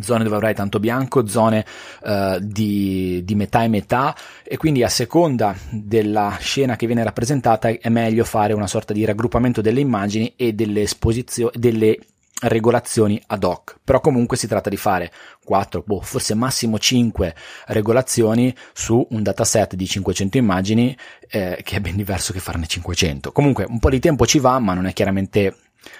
[0.00, 1.64] zone dove avrai tanto bianco, zone
[2.02, 7.68] uh, di, di, metà e metà e quindi a seconda della scena che viene rappresentata
[7.68, 11.98] è meglio fare una sorta di raggruppamento delle immagini e delle esposizioni, delle
[12.42, 15.10] regolazioni ad hoc, però comunque si tratta di fare
[15.44, 17.34] 4, boh, forse massimo 5
[17.68, 20.96] regolazioni su un dataset di 500 immagini,
[21.28, 23.32] eh, che è ben diverso che farne 500.
[23.32, 25.56] Comunque un po' di tempo ci va, ma non è chiaramente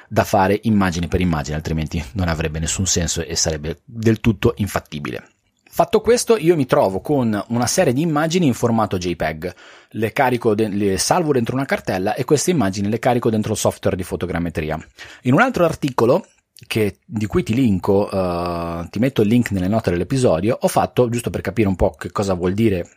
[0.08, 5.35] da fare immagine per immagine, altrimenti non avrebbe nessun senso e sarebbe del tutto infattibile.
[5.76, 9.54] Fatto questo, io mi trovo con una serie di immagini in formato JPEG.
[9.90, 10.10] Le,
[10.54, 14.02] de- le salvo dentro una cartella e queste immagini le carico dentro il software di
[14.02, 14.82] fotogrammetria.
[15.24, 16.28] In un altro articolo
[16.66, 21.10] che, di cui ti linko, uh, ti metto il link nelle note dell'episodio, ho fatto,
[21.10, 22.88] giusto per capire un po' che cosa vuol dire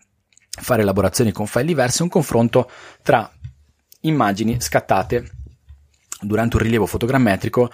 [0.49, 2.71] fare elaborazioni con file diversi, un confronto
[3.03, 3.29] tra
[4.03, 5.29] immagini scattate
[6.21, 7.69] durante un rilievo fotogrammetrico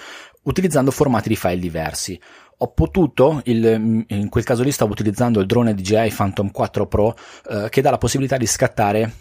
[0.45, 2.19] utilizzando formati di file diversi
[2.57, 7.15] ho potuto, il, in quel caso lì stavo utilizzando il drone DJI Phantom 4 Pro
[7.49, 9.13] eh, che dà la possibilità di scattare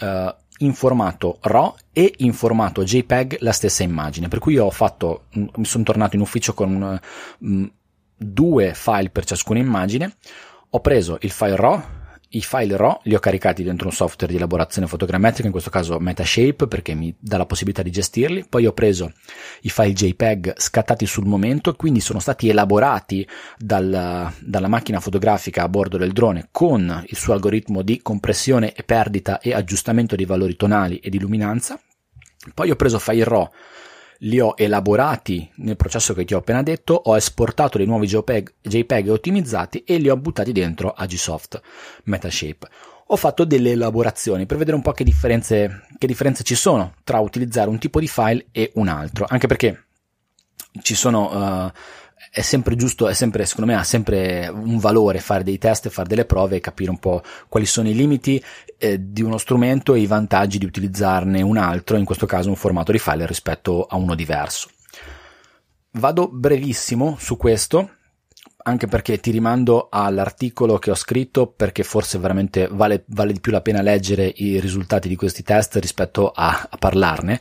[0.00, 5.24] eh, in formato RAW e in formato JPEG la stessa immagine, per cui ho fatto,
[5.32, 7.00] mi sono tornato in ufficio con
[7.38, 7.72] um,
[8.16, 10.16] due file per ciascuna immagine,
[10.70, 11.82] ho preso il file RAW
[12.36, 15.98] i file RAW li ho caricati dentro un software di elaborazione fotogrammetrica, in questo caso
[15.98, 18.44] Metashape perché mi dà la possibilità di gestirli.
[18.48, 19.12] Poi ho preso
[19.62, 25.68] i file JPEG scattati sul momento, quindi sono stati elaborati dal, dalla macchina fotografica a
[25.68, 30.56] bordo del drone con il suo algoritmo di compressione e perdita e aggiustamento dei valori
[30.56, 31.80] tonali e di luminanza.
[32.54, 33.50] Poi ho preso file RAW
[34.20, 38.54] li ho elaborati nel processo che ti ho appena detto, ho esportato dei nuovi JPEG,
[38.62, 41.60] JPEG ottimizzati e li ho buttati dentro a Gsoft
[42.04, 42.68] Metashape.
[43.08, 47.20] Ho fatto delle elaborazioni per vedere un po' che differenze, che differenze ci sono tra
[47.20, 49.84] utilizzare un tipo di file e un altro, anche perché
[50.82, 51.70] ci sono uh,
[52.36, 56.06] è sempre giusto, è sempre, secondo me ha sempre un valore fare dei test, fare
[56.06, 58.44] delle prove e capire un po' quali sono i limiti
[58.76, 62.56] eh, di uno strumento e i vantaggi di utilizzarne un altro, in questo caso un
[62.56, 64.68] formato di file rispetto a uno diverso.
[65.92, 67.92] Vado brevissimo su questo,
[68.64, 73.50] anche perché ti rimando all'articolo che ho scritto perché forse veramente vale, vale di più
[73.50, 77.40] la pena leggere i risultati di questi test rispetto a, a parlarne.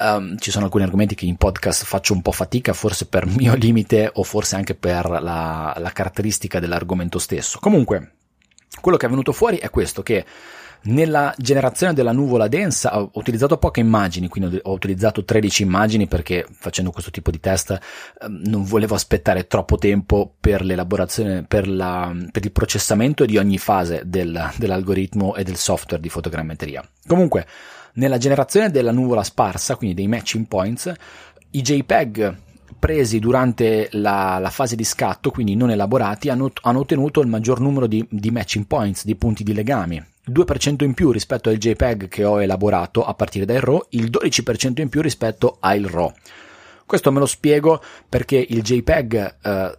[0.00, 3.54] Um, ci sono alcuni argomenti che in podcast faccio un po' fatica, forse per mio
[3.54, 7.58] limite o forse anche per la, la caratteristica dell'argomento stesso.
[7.60, 8.12] Comunque,
[8.80, 10.24] quello che è venuto fuori è questo, che
[10.82, 16.46] nella generazione della nuvola densa ho utilizzato poche immagini, quindi ho utilizzato 13 immagini perché
[16.50, 17.78] facendo questo tipo di test
[18.22, 23.58] ehm, non volevo aspettare troppo tempo per l'elaborazione, per, la, per il processamento di ogni
[23.58, 26.82] fase del, dell'algoritmo e del software di fotogrammetria.
[27.06, 27.46] Comunque,
[27.94, 30.92] nella generazione della nuvola sparsa, quindi dei matching points,
[31.50, 32.36] i JPEG
[32.78, 37.60] presi durante la, la, fase di scatto, quindi non elaborati, hanno, hanno, ottenuto il maggior
[37.60, 40.08] numero di, di, matching points, di punti di legame.
[40.30, 44.80] 2% in più rispetto al JPEG che ho elaborato a partire dal RAW, il 12%
[44.80, 46.12] in più rispetto al RAW.
[46.86, 49.78] Questo me lo spiego perché il JPEG eh,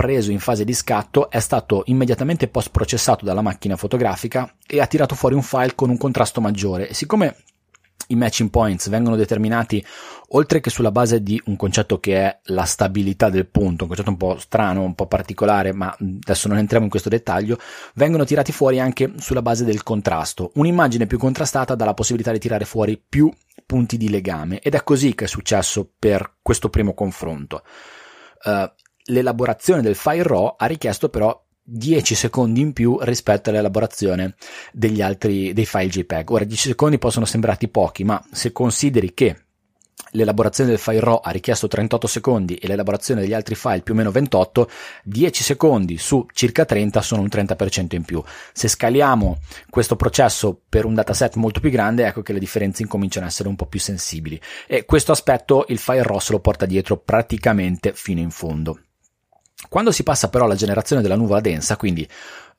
[0.00, 4.86] preso in fase di scatto è stato immediatamente post processato dalla macchina fotografica e ha
[4.86, 6.88] tirato fuori un file con un contrasto maggiore.
[6.88, 7.36] E siccome
[8.06, 9.84] i matching points vengono determinati
[10.28, 14.08] oltre che sulla base di un concetto che è la stabilità del punto, un concetto
[14.08, 17.58] un po' strano, un po' particolare, ma adesso non entriamo in questo dettaglio,
[17.92, 20.50] vengono tirati fuori anche sulla base del contrasto.
[20.54, 23.30] Un'immagine più contrastata dà la possibilità di tirare fuori più
[23.66, 27.62] punti di legame ed è così che è successo per questo primo confronto.
[28.42, 28.66] Uh,
[29.04, 34.34] l'elaborazione del file RAW ha richiesto però 10 secondi in più rispetto all'elaborazione
[34.72, 36.30] degli altri dei file JPEG.
[36.30, 39.44] Ora 10 secondi possono sembrarti pochi, ma se consideri che
[40.12, 43.96] l'elaborazione del file RAW ha richiesto 38 secondi e l'elaborazione degli altri file più o
[43.96, 44.68] meno 28,
[45.04, 48.22] 10 secondi su circa 30 sono un 30% in più.
[48.52, 49.38] Se scaliamo
[49.68, 53.48] questo processo per un dataset molto più grande, ecco che le differenze incominciano a essere
[53.48, 54.40] un po' più sensibili.
[54.66, 58.80] E questo aspetto il file RAW se lo porta dietro praticamente fino in fondo.
[59.68, 62.08] Quando si passa però alla generazione della nuvola densa, quindi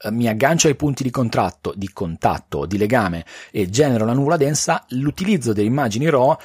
[0.03, 4.37] eh, mi aggancio ai punti di contratto, di contatto, di legame e genero la nuvola
[4.37, 6.37] densa, l'utilizzo delle immagini RAW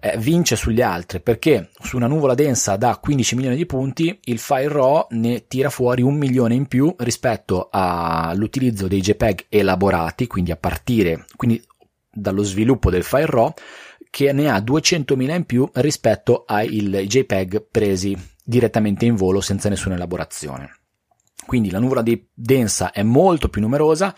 [0.00, 4.38] eh, vince sugli altri perché su una nuvola densa da 15 milioni di punti il
[4.38, 10.50] file RAW ne tira fuori un milione in più rispetto all'utilizzo dei JPEG elaborati, quindi
[10.50, 11.62] a partire quindi
[12.10, 13.52] dallo sviluppo del file RAW
[14.10, 19.94] che ne ha 200.000 in più rispetto ai JPEG presi direttamente in volo senza nessuna
[19.94, 20.70] elaborazione.
[21.46, 24.14] Quindi la nuvola densa è molto più numerosa,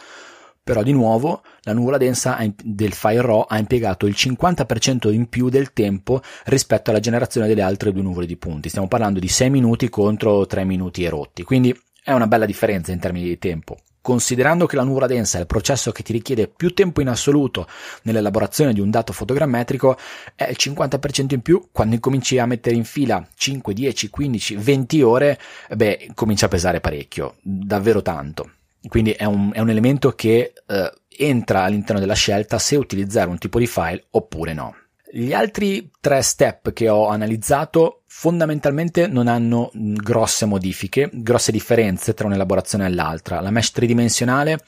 [0.62, 5.48] però di nuovo la nuvola densa del file RAW ha impiegato il 50% in più
[5.48, 8.68] del tempo rispetto alla generazione delle altre due nuvole di punti.
[8.68, 12.92] Stiamo parlando di 6 minuti contro 3 minuti e rotti, quindi è una bella differenza
[12.92, 13.76] in termini di tempo.
[14.06, 17.66] Considerando che la nuvola densa è il processo che ti richiede più tempo in assoluto
[18.02, 19.98] nell'elaborazione di un dato fotogrammetrico,
[20.36, 25.02] è il 50% in più quando incominci a mettere in fila 5, 10, 15, 20
[25.02, 25.40] ore,
[25.74, 28.48] beh, comincia a pesare parecchio, davvero tanto.
[28.86, 33.38] Quindi è un, è un elemento che eh, entra all'interno della scelta se utilizzare un
[33.38, 34.76] tipo di file oppure no.
[35.16, 42.26] Gli altri tre step che ho analizzato fondamentalmente non hanno grosse modifiche, grosse differenze tra
[42.26, 43.40] un'elaborazione e l'altra.
[43.40, 44.58] La mesh tridimensionale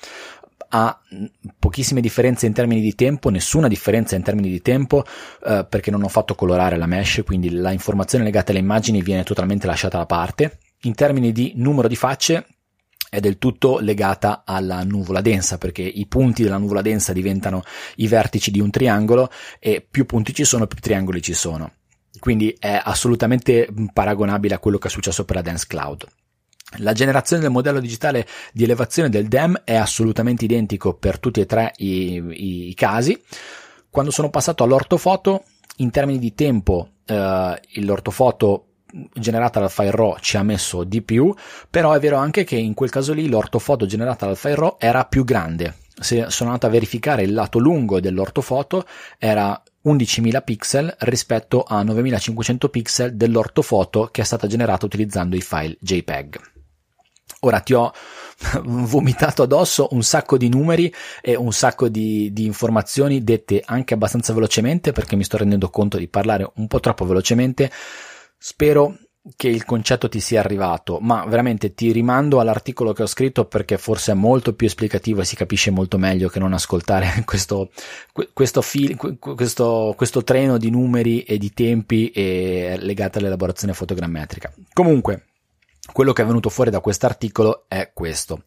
[0.71, 0.99] ha
[1.59, 5.05] pochissime differenze in termini di tempo, nessuna differenza in termini di tempo
[5.45, 9.25] eh, perché non ho fatto colorare la mesh, quindi la informazione legata alle immagini viene
[9.25, 10.61] totalmente lasciata da parte.
[10.85, 12.47] In termini di numero di facce
[13.11, 17.63] è del tutto legata alla nuvola densa perché i punti della nuvola densa diventano
[17.97, 21.73] i vertici di un triangolo e più punti ci sono più triangoli ci sono.
[22.19, 26.07] Quindi è assolutamente paragonabile a quello che è successo per la Dance Cloud.
[26.79, 31.47] La generazione del modello digitale di elevazione del DEM è assolutamente identico per tutti e
[31.47, 33.19] tre i, i, i casi.
[33.89, 35.45] Quando sono passato all'ortofoto
[35.77, 38.68] in termini di tempo eh, l'ortofoto
[39.13, 41.35] generata dal file RAW ci ha messo di più,
[41.69, 45.05] però è vero anche che in quel caso lì l'ortofoto generata dal file RAW era
[45.05, 45.75] più grande.
[46.01, 48.87] Se sono andato a verificare il lato lungo dell'ortofoto
[49.19, 55.77] era 11.000 pixel rispetto a 9.500 pixel dell'ortofoto che è stata generata utilizzando i file
[55.81, 56.41] JPEG.
[57.41, 57.93] Ora ti ho
[58.65, 64.33] vomitato addosso un sacco di numeri e un sacco di, di, informazioni dette anche abbastanza
[64.33, 67.71] velocemente perché mi sto rendendo conto di parlare un po' troppo velocemente.
[68.39, 68.97] Spero
[69.37, 73.77] che il concetto ti sia arrivato, ma veramente ti rimando all'articolo che ho scritto perché
[73.77, 77.71] forse è molto più esplicativo e si capisce molto meglio che non ascoltare questo,
[78.33, 84.53] questo, fil, questo, questo treno di numeri e di tempi legati all'elaborazione fotogrammetrica.
[84.73, 85.25] Comunque,
[85.93, 88.43] quello che è venuto fuori da quest'articolo è questo.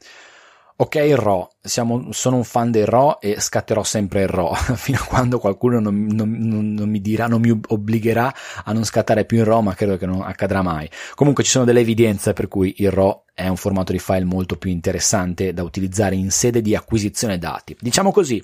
[0.82, 4.98] Ok, il RAW, Siamo, sono un fan del RAW e scatterò sempre il RAW fino
[4.98, 6.32] a quando qualcuno non, non,
[6.74, 10.08] non, mi dirà, non mi obbligherà a non scattare più il RAW, ma credo che
[10.08, 10.90] non accadrà mai.
[11.14, 14.56] Comunque ci sono delle evidenze per cui il RAW è un formato di file molto
[14.56, 17.78] più interessante da utilizzare in sede di acquisizione dati.
[17.80, 18.44] Diciamo così,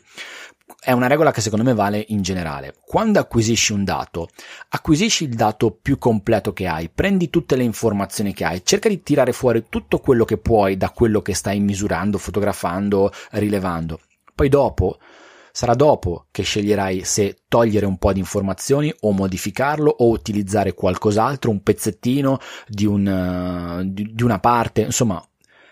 [0.80, 2.76] è una regola che secondo me vale in generale.
[2.86, 4.30] Quando acquisisci un dato,
[4.70, 9.01] acquisisci il dato più completo che hai, prendi tutte le informazioni che hai, cerca di
[9.01, 13.99] tirare fuori tutto quello che puoi da quello che stai misurando, fotografando, rilevando.
[14.36, 14.99] Poi dopo,
[15.51, 21.49] sarà dopo che sceglierai se togliere un po' di informazioni o modificarlo o utilizzare qualcos'altro,
[21.49, 25.22] un pezzettino di, un, di, di una parte, insomma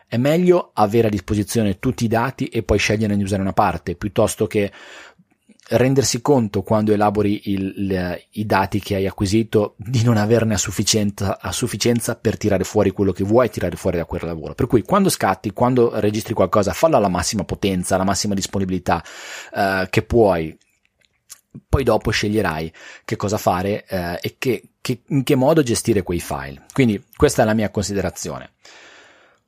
[0.07, 3.95] è meglio avere a disposizione tutti i dati e poi scegliere di usare una parte
[3.95, 4.71] piuttosto che
[5.67, 10.57] rendersi conto quando elabori il, le, i dati che hai acquisito di non averne a
[10.57, 14.53] sufficienza, a sufficienza, per tirare fuori quello che vuoi tirare fuori da quel lavoro.
[14.53, 19.03] Per cui quando scatti, quando registri qualcosa, fallo alla massima potenza, alla massima disponibilità
[19.53, 20.55] eh, che puoi.
[21.67, 22.71] Poi dopo sceglierai
[23.05, 26.65] che cosa fare eh, e che, che, in che modo gestire quei file.
[26.73, 28.51] Quindi questa è la mia considerazione.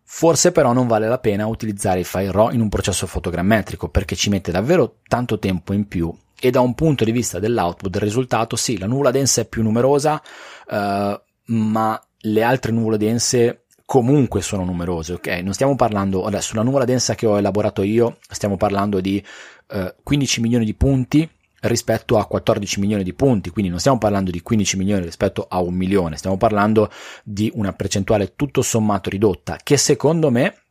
[0.09, 4.15] Forse però non vale la pena utilizzare il file RAW in un processo fotogrammetrico perché
[4.15, 8.01] ci mette davvero tanto tempo in più e da un punto di vista dell'output del
[8.01, 10.21] risultato sì, la nuvola densa è più numerosa,
[10.69, 11.19] uh,
[11.53, 15.27] ma le altre nuvole dense comunque sono numerose, ok?
[15.43, 19.23] Non stiamo parlando, adesso sulla nuvola densa che ho elaborato io, stiamo parlando di
[19.73, 21.29] uh, 15 milioni di punti
[21.61, 25.59] rispetto a 14 milioni di punti, quindi non stiamo parlando di 15 milioni rispetto a
[25.59, 26.89] un milione, stiamo parlando
[27.23, 30.66] di una percentuale tutto sommato ridotta che secondo me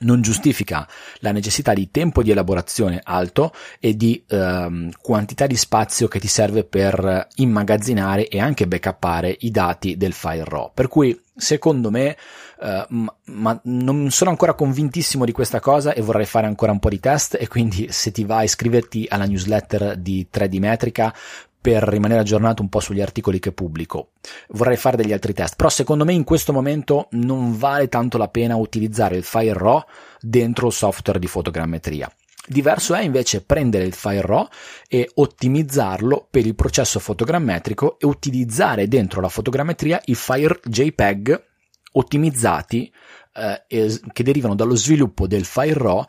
[0.00, 0.86] non giustifica
[1.18, 6.28] la necessità di tempo di elaborazione alto e di ehm, quantità di spazio che ti
[6.28, 10.70] serve per immagazzinare e anche backuppare i dati del file RAW.
[10.72, 12.16] Per cui, secondo me,
[12.62, 16.78] eh, ma, ma, non sono ancora convintissimo di questa cosa e vorrei fare ancora un
[16.78, 21.14] po' di test e quindi se ti va a iscriverti alla newsletter di 3D Metrica
[21.60, 24.12] per rimanere aggiornato un po' sugli articoli che pubblico.
[24.50, 28.28] Vorrei fare degli altri test, però secondo me in questo momento non vale tanto la
[28.28, 29.82] pena utilizzare il file RAW
[30.20, 32.10] dentro il software di fotogrammetria.
[32.46, 34.48] Diverso è invece prendere il file RAW
[34.88, 41.48] e ottimizzarlo per il processo fotogrammetrico e utilizzare dentro la fotogrammetria i file JPEG
[41.92, 42.92] ottimizzati
[43.34, 46.04] eh, che derivano dallo sviluppo del file RAW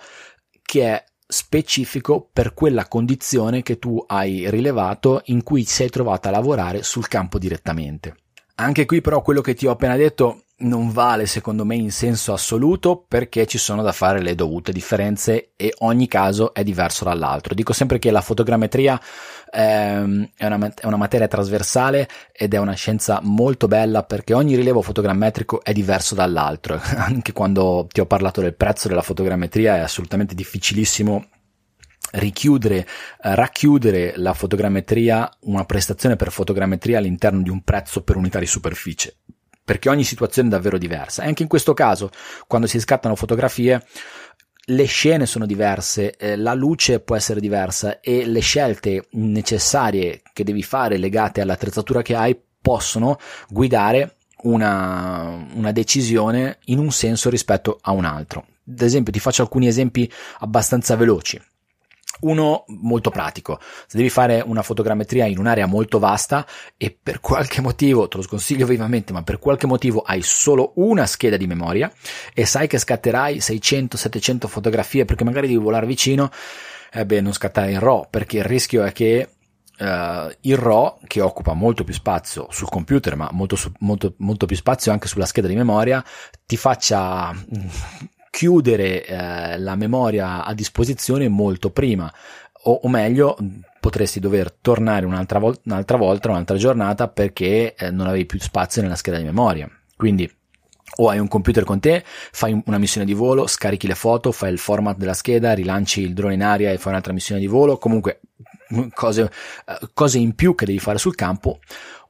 [0.62, 6.32] che è specifico per quella condizione che tu hai rilevato in cui sei trovato a
[6.32, 8.16] lavorare sul campo direttamente.
[8.56, 12.34] Anche qui però quello che ti ho appena detto non vale secondo me in senso
[12.34, 17.56] assoluto perché ci sono da fare le dovute differenze e ogni caso è diverso dall'altro.
[17.56, 19.00] Dico sempre che la fotogrammetria
[19.52, 24.56] ehm, è una, è una materia trasversale ed è una scienza molto bella perché ogni
[24.56, 26.80] rilievo fotogrammetrico è diverso dall'altro.
[26.95, 31.26] Anche quando ti ho parlato del prezzo della fotogrammetria è assolutamente difficilissimo
[32.14, 38.39] richiudere, eh, racchiudere la fotogrammetria, una prestazione per fotogrammetria all'interno di un prezzo per unità
[38.39, 39.16] di superficie
[39.64, 41.24] perché ogni situazione è davvero diversa.
[41.24, 42.10] E anche in questo caso,
[42.45, 43.86] quando si scattano fotografie,
[44.72, 50.43] le scene sono diverse, eh, la luce può essere diversa e le scelte necessarie che
[50.43, 53.17] devi fare legate all'attrezzatura che hai possono
[53.49, 58.45] guidare una, una decisione in un senso rispetto a un altro.
[58.67, 61.39] Ad esempio, ti faccio alcuni esempi abbastanza veloci.
[62.22, 66.45] Uno molto pratico, se devi fare una fotogrammetria in un'area molto vasta
[66.78, 71.05] e per qualche motivo, te lo sconsiglio vivamente, ma per qualche motivo hai solo una
[71.05, 71.91] scheda di memoria
[72.34, 76.30] e sai che scatterai 600-700 fotografie perché magari devi volare vicino,
[76.91, 79.30] eh beh, non scattare in RAW perché il rischio è che
[79.82, 84.55] Uh, il RAW che occupa molto più spazio sul computer ma molto, molto, molto più
[84.55, 86.05] spazio anche sulla scheda di memoria
[86.45, 87.34] ti faccia
[88.32, 92.12] chiudere eh, la memoria a disposizione molto prima
[92.64, 93.38] o, o meglio
[93.80, 98.82] potresti dover tornare un'altra, vol- un'altra volta, un'altra giornata perché eh, non avevi più spazio
[98.82, 99.70] nella scheda di memoria.
[99.96, 100.32] Quindi
[100.98, 104.52] o hai un computer con te, fai una missione di volo, scarichi le foto, fai
[104.52, 107.78] il format della scheda, rilanci il drone in aria e fai un'altra missione di volo,
[107.78, 108.22] comunque
[108.94, 109.32] cose,
[109.66, 111.60] eh, cose in più che devi fare sul campo,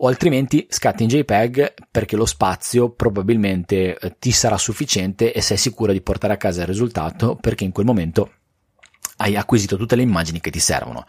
[0.03, 5.57] o altrimenti scatti in JPEG perché lo spazio probabilmente eh, ti sarà sufficiente e sei
[5.57, 8.31] sicuro di portare a casa il risultato perché in quel momento
[9.17, 11.05] hai acquisito tutte le immagini che ti servono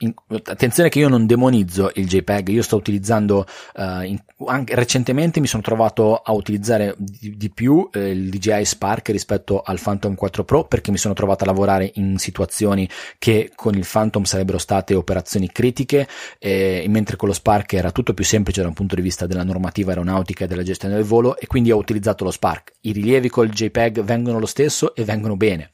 [0.00, 5.40] in, attenzione che io non demonizzo il JPEG, io sto utilizzando, uh, in, anche recentemente
[5.40, 10.14] mi sono trovato a utilizzare di, di più eh, il DJI Spark rispetto al Phantom
[10.14, 12.88] 4 Pro perché mi sono trovato a lavorare in situazioni
[13.18, 16.06] che con il Phantom sarebbero state operazioni critiche,
[16.38, 19.44] eh, mentre con lo Spark era tutto più semplice da un punto di vista della
[19.44, 22.74] normativa aeronautica e della gestione del volo e quindi ho utilizzato lo Spark.
[22.82, 25.72] I rilievi col JPEG vengono lo stesso e vengono bene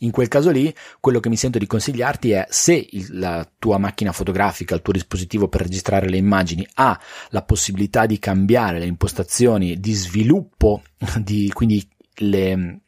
[0.00, 3.78] in quel caso lì, quello che mi sento di consigliarti è se il, la tua
[3.78, 6.98] macchina fotografica, il tuo dispositivo per registrare le immagini ha
[7.30, 10.82] la possibilità di cambiare le impostazioni di sviluppo,
[11.22, 11.86] di, quindi
[12.16, 12.80] le,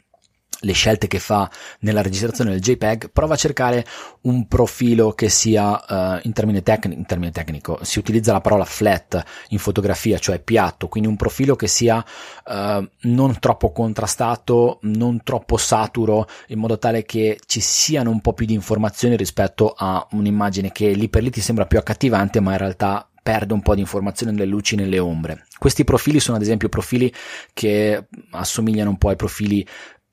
[0.62, 1.50] le scelte che fa
[1.80, 3.84] nella registrazione del JPEG, prova a cercare
[4.22, 8.64] un profilo che sia uh, in, termine tecnico, in termine tecnico, si utilizza la parola
[8.64, 12.04] flat in fotografia, cioè piatto, quindi un profilo che sia
[12.44, 18.32] uh, non troppo contrastato, non troppo saturo, in modo tale che ci siano un po'
[18.32, 22.52] più di informazioni rispetto a un'immagine che lì per lì ti sembra più accattivante, ma
[22.52, 25.46] in realtà perde un po' di informazione nelle luci nelle ombre.
[25.56, 27.12] Questi profili sono ad esempio profili
[27.52, 29.64] che assomigliano un po' ai profili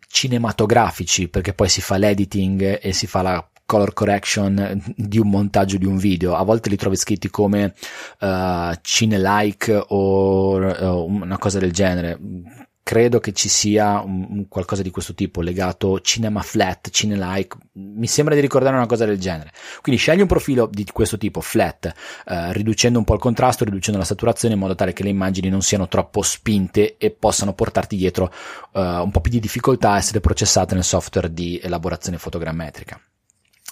[0.10, 5.78] cinematografici perché poi si fa l'editing e si fa la color correction di un montaggio
[5.78, 7.76] di un video, a volte li trovi scritti come
[8.20, 12.18] uh, cine-like o uh, una cosa del genere
[12.90, 17.56] credo che ci sia un, un qualcosa di questo tipo legato cinema flat, cine like,
[17.74, 19.52] mi sembra di ricordare una cosa del genere.
[19.84, 24.00] Quindi scegli un profilo di questo tipo flat, eh, riducendo un po' il contrasto, riducendo
[24.00, 27.96] la saturazione in modo tale che le immagini non siano troppo spinte e possano portarti
[27.96, 28.34] dietro
[28.74, 33.00] eh, un po' più di difficoltà a essere processate nel software di elaborazione fotogrammetrica.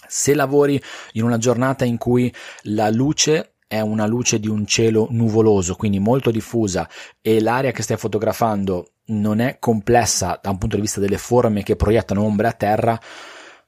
[0.07, 0.79] Se lavori
[1.13, 2.31] in una giornata in cui
[2.65, 6.87] la luce è una luce di un cielo nuvoloso, quindi molto diffusa,
[7.19, 11.63] e l'area che stai fotografando non è complessa da un punto di vista delle forme
[11.63, 12.99] che proiettano ombre a terra,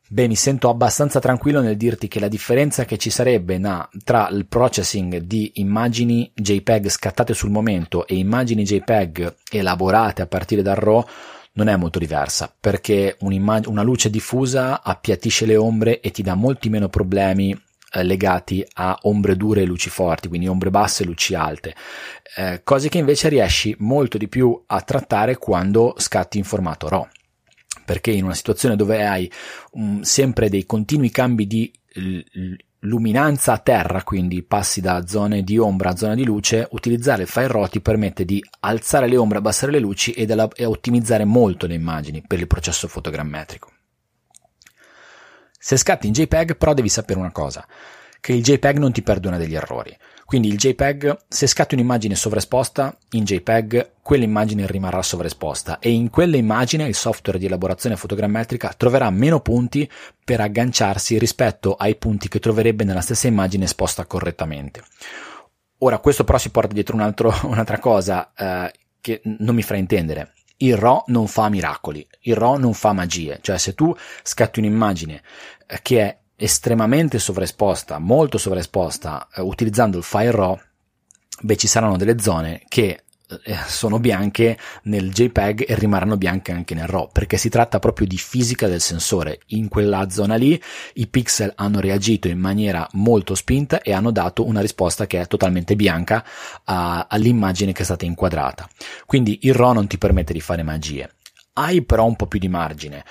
[0.08, 4.30] beh, mi sento abbastanza tranquillo nel dirti che la differenza che ci sarebbe na, tra
[4.30, 10.76] il processing di immagini JPEG scattate sul momento e immagini JPEG elaborate a partire dal
[10.76, 11.06] RAW
[11.54, 16.70] non è molto diversa perché una luce diffusa appiattisce le ombre e ti dà molti
[16.70, 17.60] meno problemi
[17.92, 21.76] eh, legati a ombre dure e luci forti, quindi ombre basse e luci alte,
[22.38, 27.08] eh, cose che invece riesci molto di più a trattare quando scatti in formato RAW
[27.86, 29.32] perché in una situazione dove hai
[29.72, 32.20] um, sempre dei continui cambi di l-
[32.82, 37.28] luminanza a terra, quindi passi da zone di ombra a zone di luce, utilizzare il
[37.28, 41.26] file RAW ti permette di alzare le ombre, abbassare le luci e, della, e ottimizzare
[41.26, 43.72] molto le immagini per il processo fotogrammetrico.
[45.62, 47.68] Se scatti in JPEG però devi sapere una cosa,
[48.22, 49.96] che il JPEG non ti perdona degli errori.
[50.26, 56.88] Quindi il JPEG, se scatti un'immagine sovraesposta in JPEG, quell'immagine rimarrà sovraesposta e in quell'immagine
[56.88, 59.90] il software di elaborazione fotogrammetrica troverà meno punti
[60.24, 64.84] per agganciarsi rispetto ai punti che troverebbe nella stessa immagine esposta correttamente.
[65.80, 70.34] Ora, questo però si porta dietro un altro, un'altra cosa eh, che non mi fraintendere
[70.62, 75.22] il RAW non fa miracoli, il RAW non fa magie, cioè se tu scatti un'immagine
[75.68, 80.60] eh, che è estremamente sovraesposta, molto sovraesposta, eh, utilizzando il file RAW,
[81.42, 83.04] beh ci saranno delle zone che
[83.44, 88.08] eh, sono bianche nel JPEG e rimarranno bianche anche nel RAW, perché si tratta proprio
[88.08, 89.42] di fisica del sensore.
[89.48, 90.60] In quella zona lì
[90.96, 95.28] i pixel hanno reagito in maniera molto spinta e hanno dato una risposta che è
[95.28, 96.26] totalmente bianca
[96.64, 98.68] a, all'immagine che è stata inquadrata.
[99.06, 101.12] Quindi il RAW non ti permette di fare magie.
[101.60, 103.04] Hai però un po' più di margine.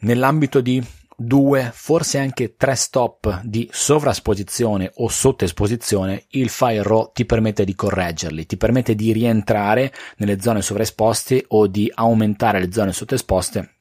[0.00, 0.82] Nell'ambito di
[1.14, 7.74] due, forse anche tre stop di sovrasposizione o sottoesposizione, il file RAW ti permette di
[7.74, 13.77] correggerli, ti permette di rientrare nelle zone sovraesposte o di aumentare le zone sottoesposte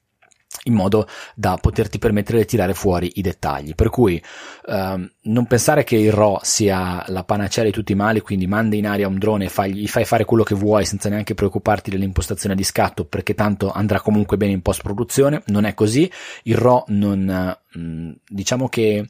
[0.64, 3.76] in modo da poterti permettere di tirare fuori i dettagli.
[3.76, 4.22] Per cui
[4.66, 8.78] ehm, non pensare che il RAW sia la panacea di tutti i mali, quindi mandi
[8.78, 11.90] in aria un drone e fai, gli fai fare quello che vuoi senza neanche preoccuparti
[11.90, 15.42] dell'impostazione di scatto, perché tanto andrà comunque bene in post produzione.
[15.48, 16.12] Non è così.
[16.44, 19.10] Il RAW non, mm, diciamo che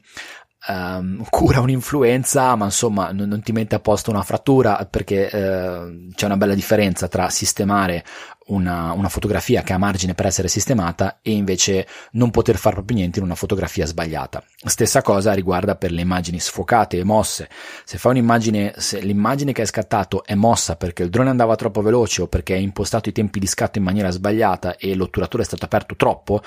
[0.66, 6.12] Um, cura un'influenza, ma insomma non, non, ti mette a posto una frattura perché uh,
[6.12, 8.04] c'è una bella differenza tra sistemare
[8.48, 12.98] una, una, fotografia che ha margine per essere sistemata e invece non poter fare proprio
[12.98, 14.42] niente in una fotografia sbagliata.
[14.64, 17.48] Stessa cosa riguarda per le immagini sfocate e mosse.
[17.84, 21.82] Se fai un'immagine, se l'immagine che hai scattato è mossa perché il drone andava troppo
[21.82, 25.46] veloce o perché hai impostato i tempi di scatto in maniera sbagliata e l'otturatore è
[25.46, 26.42] stato aperto troppo,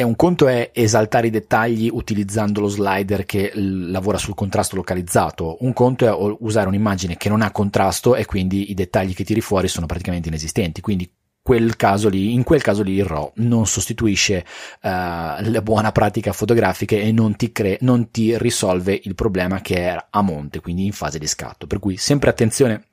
[0.00, 5.58] e un conto è esaltare i dettagli utilizzando lo slider che lavora sul contrasto localizzato,
[5.60, 9.42] un conto è usare un'immagine che non ha contrasto e quindi i dettagli che tiri
[9.42, 10.80] fuori sono praticamente inesistenti.
[10.80, 14.38] Quindi quel caso lì, in quel caso lì il RAW non sostituisce
[14.80, 19.82] uh, la buona pratica fotografica e non ti, cre- non ti risolve il problema che
[19.82, 21.66] era a monte, quindi in fase di scatto.
[21.66, 22.84] Per cui sempre attenzione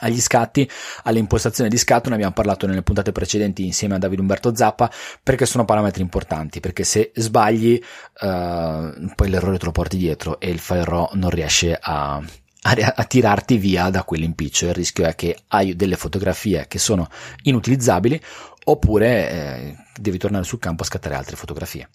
[0.00, 0.68] agli scatti,
[1.04, 4.90] alle impostazioni di scatto, ne abbiamo parlato nelle puntate precedenti insieme a Davide Umberto Zappa,
[5.22, 7.80] perché sono parametri importanti, perché se sbagli
[8.20, 12.92] uh, poi l'errore te lo porti dietro e il file RAW non riesce a, a,
[12.94, 14.66] a tirarti via da quell'impiccio.
[14.66, 17.08] Il rischio è che hai delle fotografie che sono
[17.42, 18.20] inutilizzabili
[18.64, 21.88] oppure eh, devi tornare sul campo a scattare altre fotografie.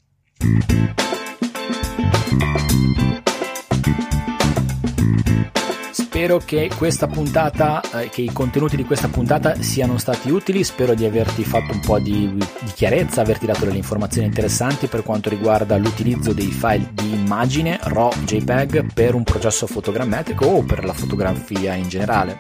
[6.14, 10.94] Spero che questa puntata, eh, che i contenuti di questa puntata siano stati utili, spero
[10.94, 15.30] di averti fatto un po' di, di, chiarezza, averti dato delle informazioni interessanti per quanto
[15.30, 20.94] riguarda l'utilizzo dei file di immagine RAW JPEG per un processo fotogrammetrico o per la
[20.94, 22.38] fotografia in generale.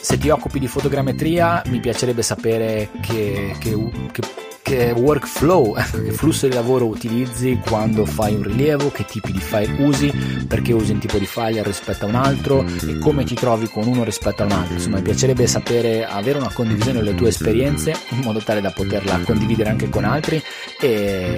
[0.00, 3.76] Se ti occupi di fotogrammetria mi piacerebbe sapere che, che,
[4.12, 9.38] che che workflow, che flusso di lavoro utilizzi quando fai un rilievo, che tipi di
[9.38, 10.12] file usi,
[10.48, 13.86] perché usi un tipo di file rispetto a un altro e come ti trovi con
[13.86, 14.74] uno rispetto a un altro.
[14.74, 19.20] Insomma, mi piacerebbe sapere, avere una condivisione delle tue esperienze in modo tale da poterla
[19.20, 20.42] condividere anche con altri
[20.80, 21.36] e,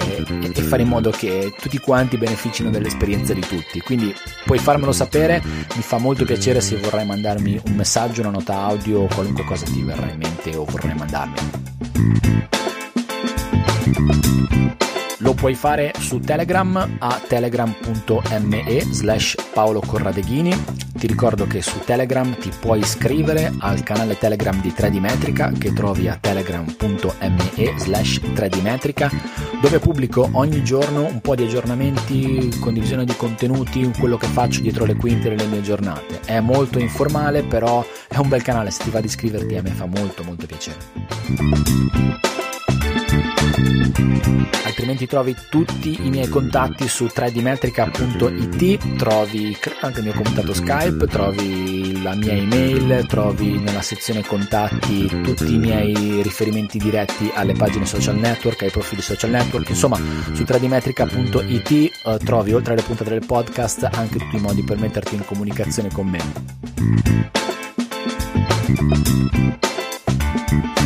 [0.54, 3.80] e fare in modo che tutti quanti beneficino dell'esperienza di tutti.
[3.80, 4.14] Quindi
[4.46, 9.04] puoi farmelo sapere, mi fa molto piacere se vorrai mandarmi un messaggio, una nota audio,
[9.04, 11.68] qualunque cosa ti verrà in mente o vorrai mandarmi.
[15.20, 20.86] Lo puoi fare su Telegram a telegram.me slash Paolo Corradeghini.
[20.96, 25.72] Ti ricordo che su Telegram ti puoi iscrivere al canale Telegram di 3D Metrica che
[25.72, 29.11] trovi a telegram.me slash 3D Metrica
[29.61, 34.84] dove pubblico ogni giorno un po' di aggiornamenti, condivisione di contenuti, quello che faccio dietro
[34.84, 36.20] le quinte delle mie giornate.
[36.24, 39.70] È molto informale però è un bel canale, se ti va di iscriverti a me
[39.70, 42.38] fa molto molto piacere
[44.78, 52.01] altrimenti trovi tutti i miei contatti su 3dmetrica.it, trovi anche il mio contatto Skype, trovi
[52.01, 58.16] la mia email, trovi nella sezione contatti tutti i miei riferimenti diretti alle pagine social
[58.16, 63.88] network, ai profili social network, insomma su 3dmetrica.it eh, trovi oltre alle puntate del podcast
[63.92, 66.20] anche tutti i modi per metterti in comunicazione con me.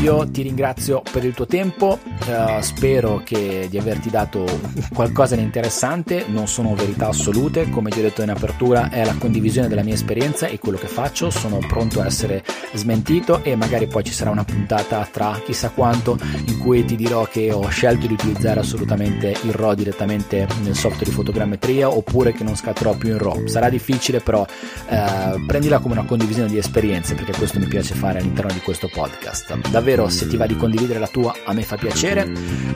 [0.02, 4.44] Io ti ringrazio per il tuo tempo, uh, spero che, di averti dato
[4.92, 9.68] qualcosa di interessante, non sono verità assolute, come ho detto in apertura è la condivisione
[9.68, 12.42] della mia esperienza e quello che faccio, sono pronto a essere
[12.72, 17.24] smentito e magari poi ci sarà una puntata tra chissà quanto in cui ti dirò
[17.24, 22.42] che ho scelto di utilizzare assolutamente il RAW direttamente nel software di fotogrammetria oppure che
[22.42, 23.46] non scatterò più in RAW.
[23.46, 28.18] Sarà difficile però uh, prendila come una condivisione di esperienze perché questo mi piace fare
[28.18, 29.51] all'interno di questo podcast.
[29.70, 32.30] Davvero se ti va di condividere la tua a me fa piacere.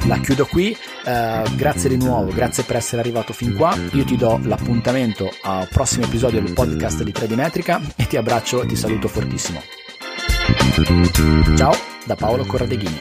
[0.06, 0.76] La chiudo qui.
[1.04, 3.76] Uh, grazie di nuovo grazie per essere arrivato fin qua.
[3.92, 8.62] Io ti do l'appuntamento al prossimo episodio del podcast di 3D Metrica e ti abbraccio
[8.62, 9.62] e ti saluto fortissimo.
[11.56, 11.74] Ciao
[12.04, 13.00] da Paolo Corradeghini